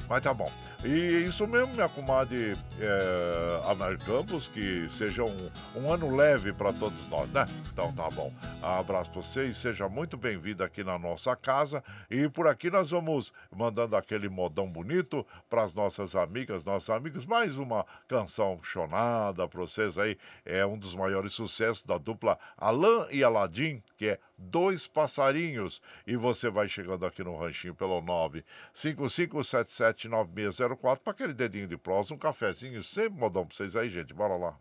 [0.09, 0.51] Mas tá bom.
[0.83, 6.73] E isso mesmo, minha comadre é, Anar Campos, que seja um, um ano leve para
[6.73, 7.47] todos nós, né?
[7.71, 8.33] Então tá bom.
[8.63, 11.85] Abraço para vocês, seja muito bem-vindo aqui na nossa casa.
[12.11, 17.27] E por aqui nós vamos mandando aquele modão bonito para as nossas amigas, nossos amigos.
[17.27, 20.17] Mais uma canção chonada para vocês aí.
[20.47, 25.83] É um dos maiores sucessos da dupla Alain e Aladim, que é Dois Passarinhos.
[26.07, 32.15] E você vai chegando aqui no ranchinho pelo 955779604 04 para aquele dedinho de prosa,
[32.15, 34.15] um cafezinho, sempre modão para vocês aí, gente.
[34.15, 34.57] Bora lá.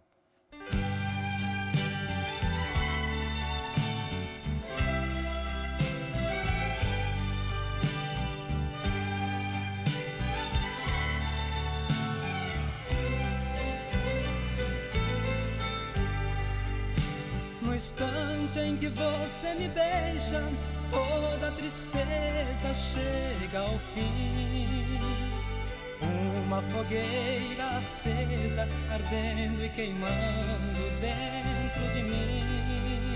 [17.61, 20.41] No instante em que você me beija,
[20.91, 25.38] toda tristeza chega ao fim
[26.01, 33.15] uma fogueira acesa, ardendo e queimando dentro de mim.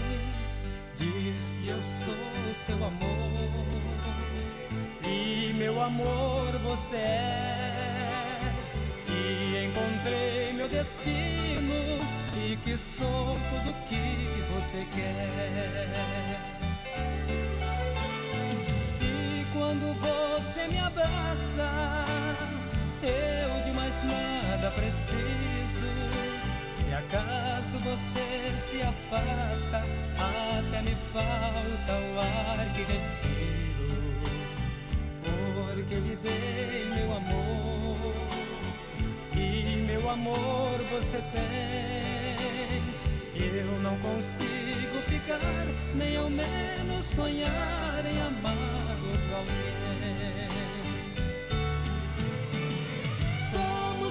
[0.97, 3.68] Diz que eu sou seu amor,
[5.05, 8.05] e meu amor você é.
[9.10, 11.99] E encontrei meu destino,
[12.35, 16.53] e que sou tudo que você quer.
[19.53, 22.05] Quando você me abraça,
[23.05, 25.89] eu de mais nada preciso.
[26.77, 29.77] Se acaso você se afasta,
[30.17, 33.43] até me falta o ar que respiro.
[35.23, 38.15] Porque lhe dei meu amor,
[39.35, 41.73] e meu amor você tem.
[43.35, 45.39] Eu não consigo ficar,
[45.95, 49.93] nem ao menos sonhar em amar outro alguém.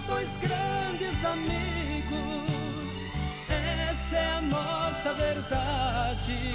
[0.02, 3.12] somos dois grandes amigos.
[3.48, 6.52] Essa é a nossa verdade.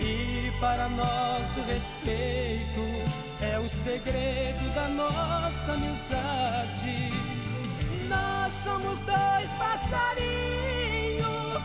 [0.00, 2.80] E para nosso respeito
[3.40, 7.10] é o segredo da nossa amizade.
[8.08, 10.02] Nós somos dois passarinhos,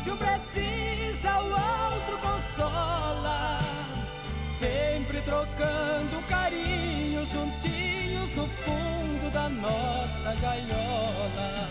[0.03, 3.72] se um precisa, o outro consola.
[4.63, 11.67] Sempre trocando carinho, juntinhos no fundo da nossa gaiola.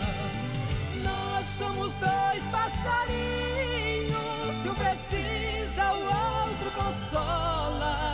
[1.01, 4.15] Nós somos dois passarinhos,
[4.61, 8.13] se um precisa, o outro consola.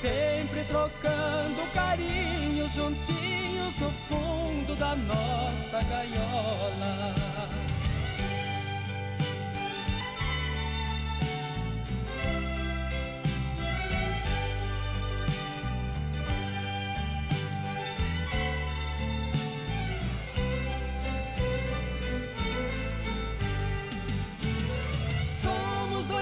[0.00, 7.31] Sempre trocando carinho, juntinhos no fundo da nossa gaiola.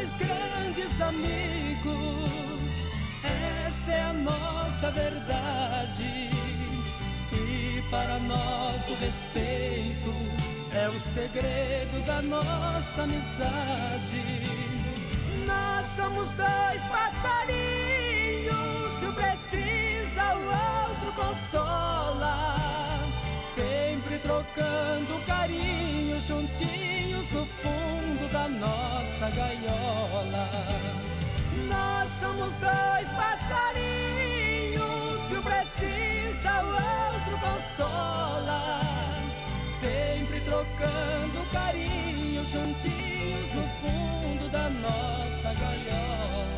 [0.01, 1.91] Dois grandes amigos,
[3.23, 6.31] essa é a nossa verdade.
[7.33, 10.15] E para nós o respeito
[10.73, 14.25] é o segredo da nossa amizade.
[15.47, 18.55] Nós somos dois passarinhos,
[18.99, 22.55] se um precisa, o outro consola.
[23.55, 28.00] Sempre trocando carinho, juntinhos no fundo
[28.33, 30.49] da nossa gaiola.
[31.69, 34.81] Nós somos dois passarinhos,
[35.29, 38.81] se um precisa, o outro consola.
[39.81, 46.50] Sempre trocando carinho, juntinhos no fundo da nossa gaiola.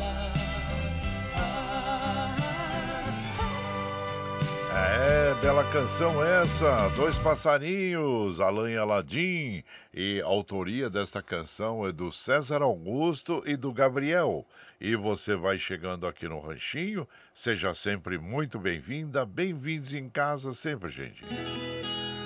[4.75, 9.63] É, bela canção essa, Dois Passarinhos, Alain e Aladim,
[9.93, 14.43] e a autoria desta canção é do César Augusto e do Gabriel.
[14.81, 20.89] E você vai chegando aqui no Ranchinho, seja sempre muito bem-vinda, bem-vindos em casa sempre,
[20.89, 21.23] gente.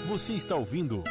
[0.07, 1.03] Você está ouvindo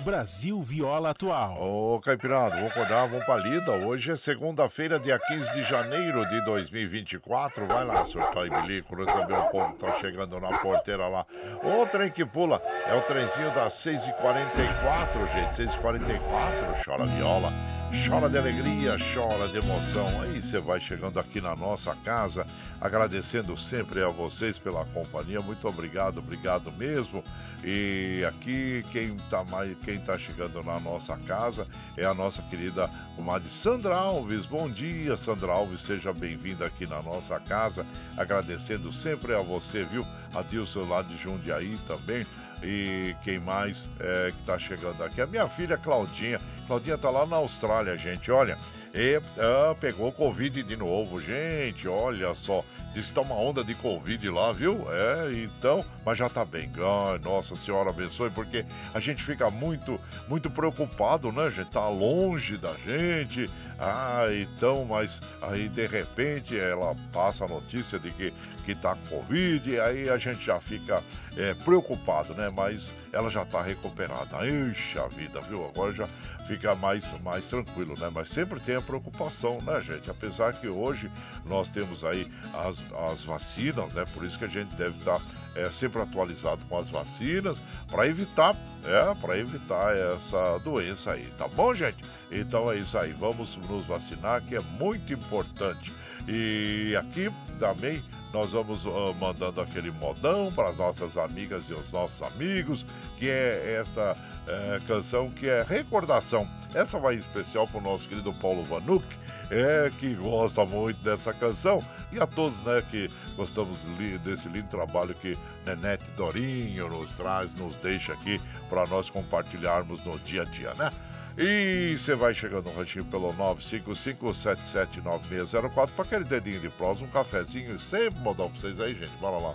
[0.00, 1.58] Brasil Viola Atual.
[1.60, 3.86] Ô, Caipirada, vamos acordar, vamos pra lida.
[3.86, 7.66] Hoje é segunda-feira, dia 15 de janeiro de 2024.
[7.66, 11.26] Vai lá, surtar e bilico, receber o povo que tá chegando na porteira lá.
[11.62, 15.62] O trem que pula é o trenzinho das 6h44, gente.
[15.68, 17.77] 6h44, chora viola.
[17.90, 20.06] Chora de alegria, chora de emoção.
[20.20, 22.46] Aí você vai chegando aqui na nossa casa,
[22.78, 25.40] agradecendo sempre a vocês pela companhia.
[25.40, 27.24] Muito obrigado, obrigado mesmo.
[27.64, 31.66] E aqui quem tá mais, quem tá chegando na nossa casa
[31.96, 34.44] é a nossa querida comadre Sandra Alves.
[34.44, 37.86] Bom dia, Sandra Alves, seja bem-vinda aqui na nossa casa.
[38.18, 40.06] Agradecendo sempre a você, viu?
[40.34, 42.26] A Dilson lá de Jundiaí também.
[42.62, 45.20] E quem mais é, que tá chegando aqui?
[45.20, 46.40] A minha filha Claudinha.
[46.66, 48.30] Claudinha tá lá na Austrália, gente.
[48.30, 48.58] Olha,
[48.94, 51.86] e ah, pegou Covid de novo, gente.
[51.88, 52.64] Olha só.
[52.94, 54.86] Diz que tá uma onda de Covid lá, viu?
[54.90, 56.70] É, então, mas já tá bem.
[56.76, 61.70] Ai, nossa senhora abençoe, porque a gente fica muito, muito preocupado, né, gente?
[61.70, 63.50] Tá longe da gente.
[63.78, 68.32] Ah, então, mas aí de repente ela passa a notícia de que,
[68.64, 71.02] que tá com Covid, aí a gente já fica
[71.36, 72.50] é, preocupado, né?
[72.52, 74.44] Mas ela já tá recuperada.
[74.44, 75.64] Ixi, a vida, viu?
[75.68, 76.08] Agora já
[76.48, 78.10] fica mais, mais tranquilo, né?
[78.12, 80.10] Mas sempre tem a preocupação, né, gente?
[80.10, 81.10] Apesar que hoje
[81.44, 84.06] nós temos aí as, as vacinas, né?
[84.14, 85.20] Por isso que a gente deve estar
[85.54, 91.46] é, sempre atualizado com as vacinas para evitar, é, para evitar essa doença aí, tá
[91.48, 91.98] bom, gente?
[92.32, 95.92] Então é isso aí, vamos nos vacinar que é muito importante.
[96.26, 97.30] E aqui
[97.60, 98.02] também
[98.32, 102.84] nós vamos ah, mandando aquele modão para as nossas amigas e os nossos amigos,
[103.16, 106.48] que é essa eh, canção que é recordação.
[106.74, 109.04] Essa vai em especial para o nosso querido Paulo Vanuc,
[109.50, 111.82] é, que gosta muito dessa canção,
[112.12, 113.78] e a todos né, que gostamos
[114.22, 120.18] desse lindo trabalho que Nenete Dorinho nos traz, nos deixa aqui para nós compartilharmos no
[120.18, 120.92] dia a dia, né?
[121.40, 127.78] E você vai chegando no ranchinho pelo 955779604 para aquele dedinho de prosa, um cafezinho
[127.78, 129.12] sempre modão para vocês aí, gente.
[129.20, 129.54] Bora lá.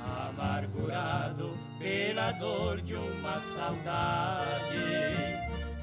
[0.00, 4.48] amargurado pela dor de uma saudade.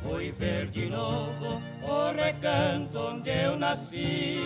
[0.04, 1.62] Fui ver de novo
[2.36, 4.40] recanto onde eu nasci,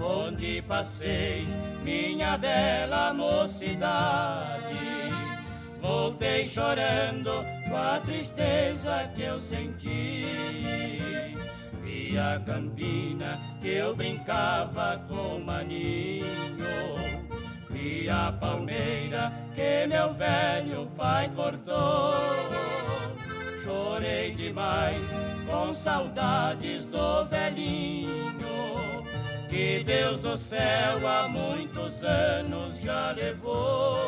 [0.00, 1.46] onde passei
[1.82, 4.78] minha bela mocidade.
[5.80, 7.30] Voltei chorando
[7.68, 10.26] com a tristeza que eu senti.
[11.82, 16.26] Vi a campina que eu brincava com maninho.
[17.70, 22.14] Vi a palmeira que meu velho pai cortou.
[23.62, 28.38] Chorei demais com saudades do velhinho
[29.48, 33.98] que Deus do céu há muitos anos já levou.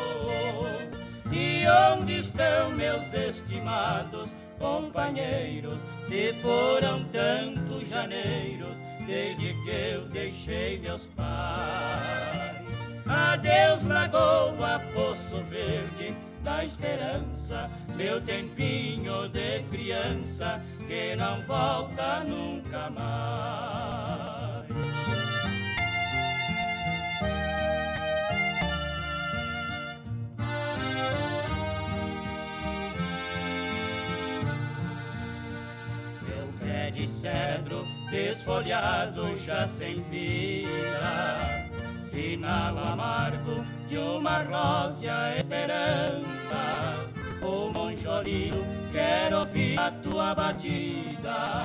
[1.31, 1.63] E
[1.93, 5.85] onde estão meus estimados companheiros?
[6.05, 8.77] Se foram tantos janeiros
[9.07, 12.61] desde que eu deixei meus pais.
[13.07, 24.21] Adeus, Lagoa, Poço Verde da esperança, meu tempinho de criança que não volta nunca mais.
[36.21, 41.60] Meu pé de cedro desfolhado já sem vida
[42.11, 47.07] final amargo de uma rósea esperança.
[47.41, 51.63] O monjolino quer ouvir a tua batida,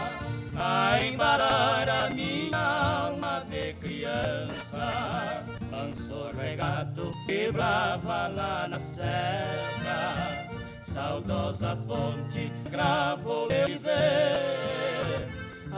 [0.57, 5.45] a embalar a minha alma de criança.
[5.71, 10.49] Manso regato que brava lá na serra,
[10.85, 15.29] saudosa fonte gravo eu viver.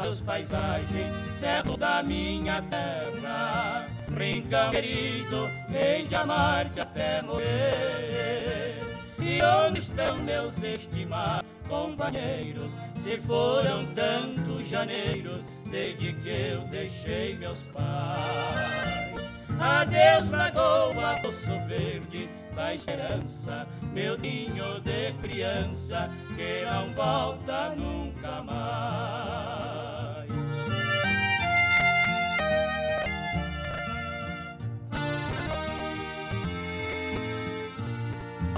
[0.09, 3.88] As paisagens, cerro da minha terra
[4.19, 8.83] Rincão querido, hei de amar-te até morrer.
[9.21, 12.73] E onde estão meus estimados companheiros?
[12.97, 19.37] Se foram tantos janeiros desde que eu deixei meus pais.
[19.61, 29.68] Adeus, Lagoa, Poço Verde da Esperança, meu ninho de criança que não volta nunca mais.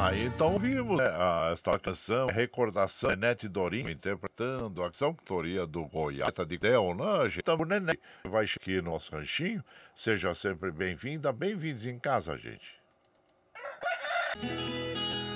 [0.00, 1.10] Aí então vimos né,
[1.52, 7.40] esta canção, Recordação, Nete Dorinho interpretando a autoria do Goiás de Del, né, gente?
[7.40, 9.62] Então, Nenê vai aqui no nosso ranchinho.
[9.94, 12.80] Seja sempre bem-vinda, bem-vindos em casa, gente.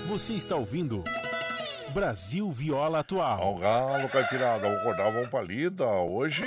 [0.07, 1.05] Você está ouvindo
[1.93, 3.43] Brasil Viola Atual.
[3.43, 5.87] Ao galo, caipirada, vamos acordar, vamos pra lida.
[5.87, 6.43] Hoje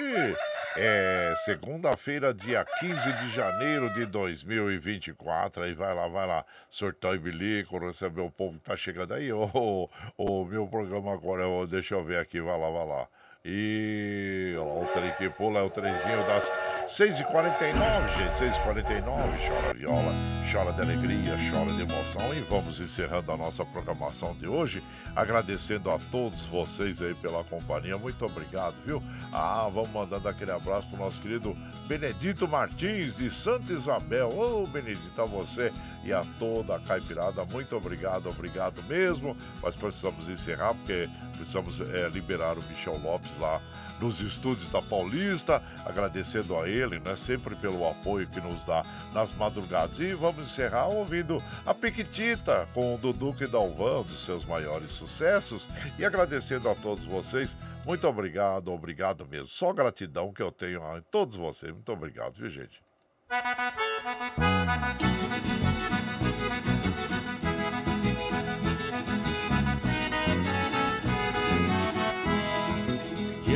[0.80, 5.64] é segunda-feira, dia 15 de janeiro de 2024.
[5.64, 9.32] Aí vai lá, vai lá, sortar e bilico, receber o povo que tá chegando aí.
[9.32, 13.08] O, o, meu programa agora, deixa eu ver aqui, vai lá, vai lá.
[13.44, 16.44] E ó, o trem que pula é o trenzinho das
[16.88, 17.74] 6h49,
[18.18, 19.04] gente, 6h49.
[19.04, 20.14] Chora viola,
[20.50, 22.34] chora de alegria, chora de emoção.
[22.34, 24.82] E vamos encerrando a nossa programação de hoje,
[25.14, 27.98] agradecendo a todos vocês aí pela companhia.
[27.98, 29.04] Muito obrigado, viu?
[29.34, 31.58] Ah, vamos mandando aquele abraço pro nosso querido
[31.88, 34.30] Benedito Martins, de Santa Isabel.
[34.30, 35.74] Ô, oh, Benedito, a você
[36.06, 39.36] e a toda a caipirada, muito obrigado, obrigado mesmo.
[39.62, 43.62] Mas precisamos encerrar porque precisamos é, liberar o Michel Lopes lá
[44.00, 48.84] nos estúdios da Paulista, agradecendo a ele, né, sempre pelo apoio que nos dá
[49.14, 50.00] nas madrugadas.
[50.00, 55.68] E vamos encerrar ouvindo a Piquitita com o Dudu e Dalvan, dos seus maiores sucessos,
[55.98, 57.56] e agradecendo a todos vocês.
[57.86, 59.48] Muito obrigado, obrigado mesmo.
[59.48, 61.72] Só gratidão que eu tenho a todos vocês.
[61.72, 62.82] Muito obrigado, viu, gente?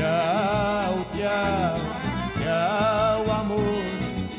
[0.02, 1.78] Tchau, tchau,
[2.42, 3.60] tchau, amor.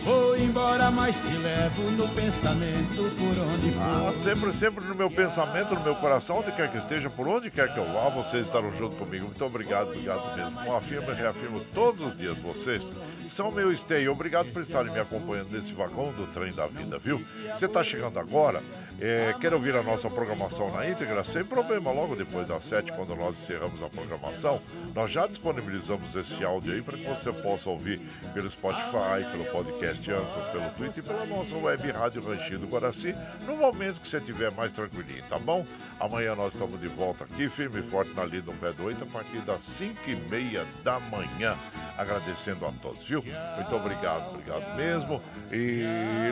[0.03, 3.81] Vou embora, mas te levo no pensamento por onde for.
[3.81, 7.49] Ah, sempre, sempre no meu pensamento, no meu coração, onde quer que esteja, por onde
[7.49, 9.27] quer que eu vá, vocês estarão junto comigo.
[9.27, 10.75] Muito obrigado, obrigado mesmo.
[10.75, 12.91] Afirmo e reafirmo todos os dias, vocês
[13.29, 14.11] são meu esteio.
[14.11, 17.25] Obrigado por estarem me acompanhando nesse vagão do trem da vida, viu?
[17.55, 18.61] Você está chegando agora,
[19.01, 21.25] é, quer ouvir a nossa programação na íntegra?
[21.25, 24.61] Sem problema, logo depois das sete, quando nós encerramos a programação,
[24.95, 28.01] nós já disponibilizamos esse áudio aí para que você possa ouvir
[28.33, 33.15] pelo Spotify, pelo podcast Anchor, pelo Twitter e pela nossa web Rádio Ranchinho do Guaraci,
[33.47, 35.67] no momento que você estiver mais tranquilinho, tá bom?
[35.99, 39.07] Amanhã nós estamos de volta aqui, firme e forte na Lida Pé do 8, a
[39.07, 41.57] partir das 5 e meia da manhã.
[41.97, 43.23] Agradecendo a todos, viu?
[43.23, 45.21] Muito obrigado, obrigado mesmo.
[45.51, 45.83] E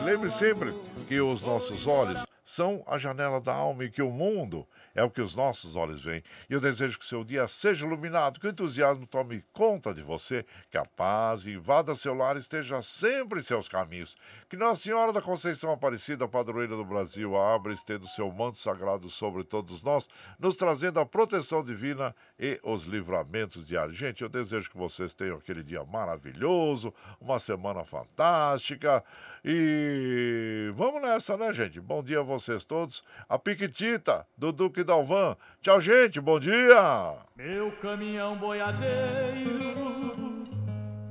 [0.03, 0.73] lembre sempre
[1.07, 5.09] que os nossos olhos são a janela da alma e que o mundo é o
[5.09, 6.21] que os nossos olhos veem.
[6.49, 10.45] E eu desejo que seu dia seja iluminado, que o entusiasmo tome conta de você,
[10.69, 14.17] que a paz invada seu lar e esteja sempre em seus caminhos.
[14.49, 19.45] Que Nossa Senhora da Conceição Aparecida, padroeira do Brasil, abra estendo seu manto sagrado sobre
[19.45, 23.97] todos nós, nos trazendo a proteção divina e os livramentos diários.
[23.97, 29.01] Gente, eu desejo que vocês tenham aquele dia maravilhoso, uma semana fantástica
[29.43, 31.81] e vamos nessa, né, gente?
[31.81, 33.03] Bom dia a vocês todos.
[33.27, 35.35] A Piquitita, do Duque Dalvan.
[35.61, 36.21] Tchau, gente.
[36.21, 37.17] Bom dia.
[37.35, 39.57] Meu caminhão boiadeiro,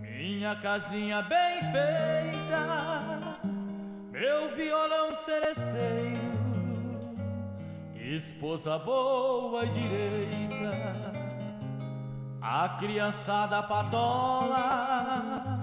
[0.00, 3.38] minha casinha bem feita,
[4.12, 6.20] meu violão celesteiro,
[7.96, 10.70] esposa boa e direita,
[12.40, 15.59] a criançada patola,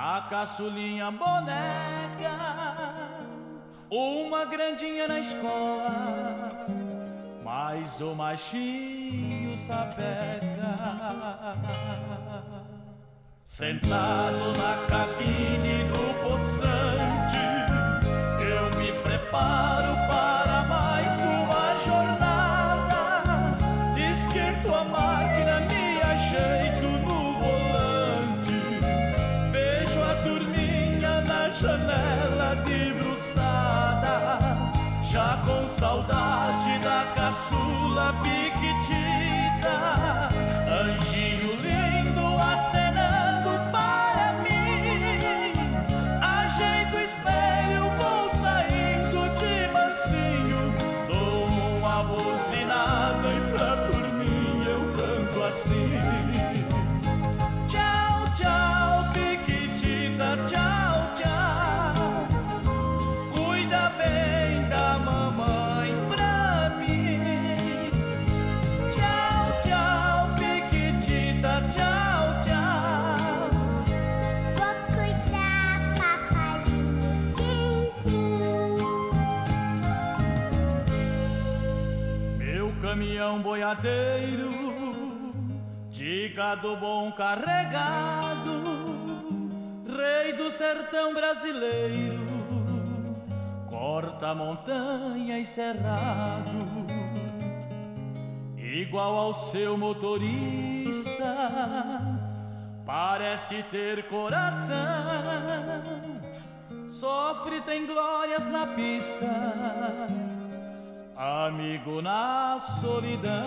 [0.00, 2.36] a caçulinha boneca,
[3.90, 6.66] uma grandinha na escola,
[7.44, 10.38] mais o machinho sapeca.
[13.42, 17.42] Sentado na cabine do poçante,
[18.40, 20.07] eu me preparo
[38.12, 39.27] Pikachu.
[83.28, 84.48] Caminhão boiadeiro,
[85.90, 88.62] de gado bom carregado,
[89.86, 92.24] rei do sertão brasileiro,
[93.68, 96.58] corta montanha e cerrado,
[98.56, 101.36] igual ao seu motorista,
[102.86, 104.74] parece ter coração,
[106.88, 110.37] sofre, tem glórias na pista
[111.18, 113.42] amigo na solidão.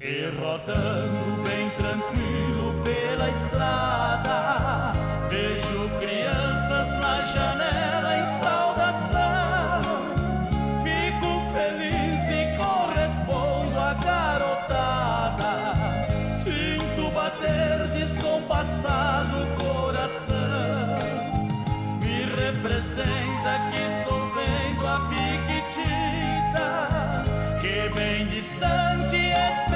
[0.00, 4.92] E rodando bem tranquilo pela estrada,
[5.28, 8.65] vejo crianças na janela em saudação.
[23.02, 26.68] Que estou vendo a piquitita
[27.60, 29.75] que bem distante esperando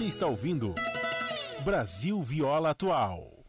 [0.00, 0.74] Você está ouvindo
[1.62, 3.39] Brasil Viola Atual.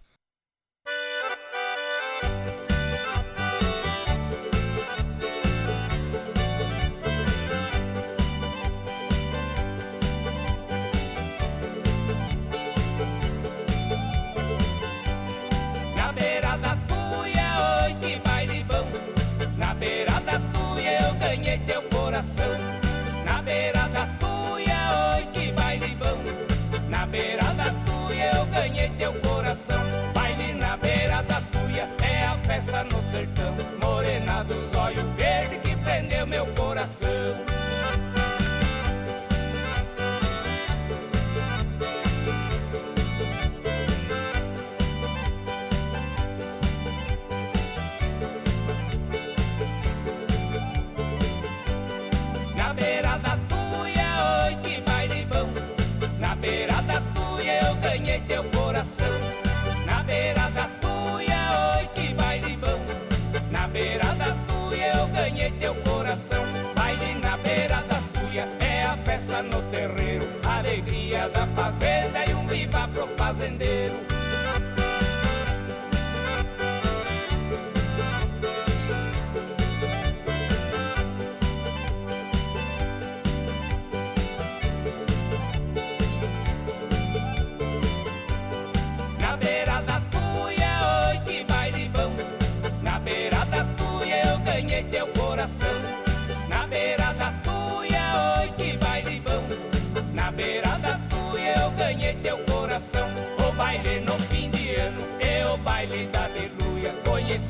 [71.32, 74.21] da fazenda e um viva pro fazendeiro.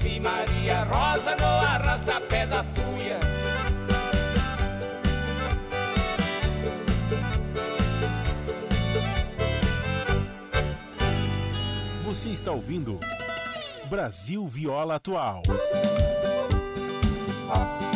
[0.02, 3.20] se Maria Rosa não arrasta pé da tuia.
[12.04, 13.00] Você está ouvindo
[13.90, 15.44] Brasil Viola Atual.
[17.54, 17.91] Ah.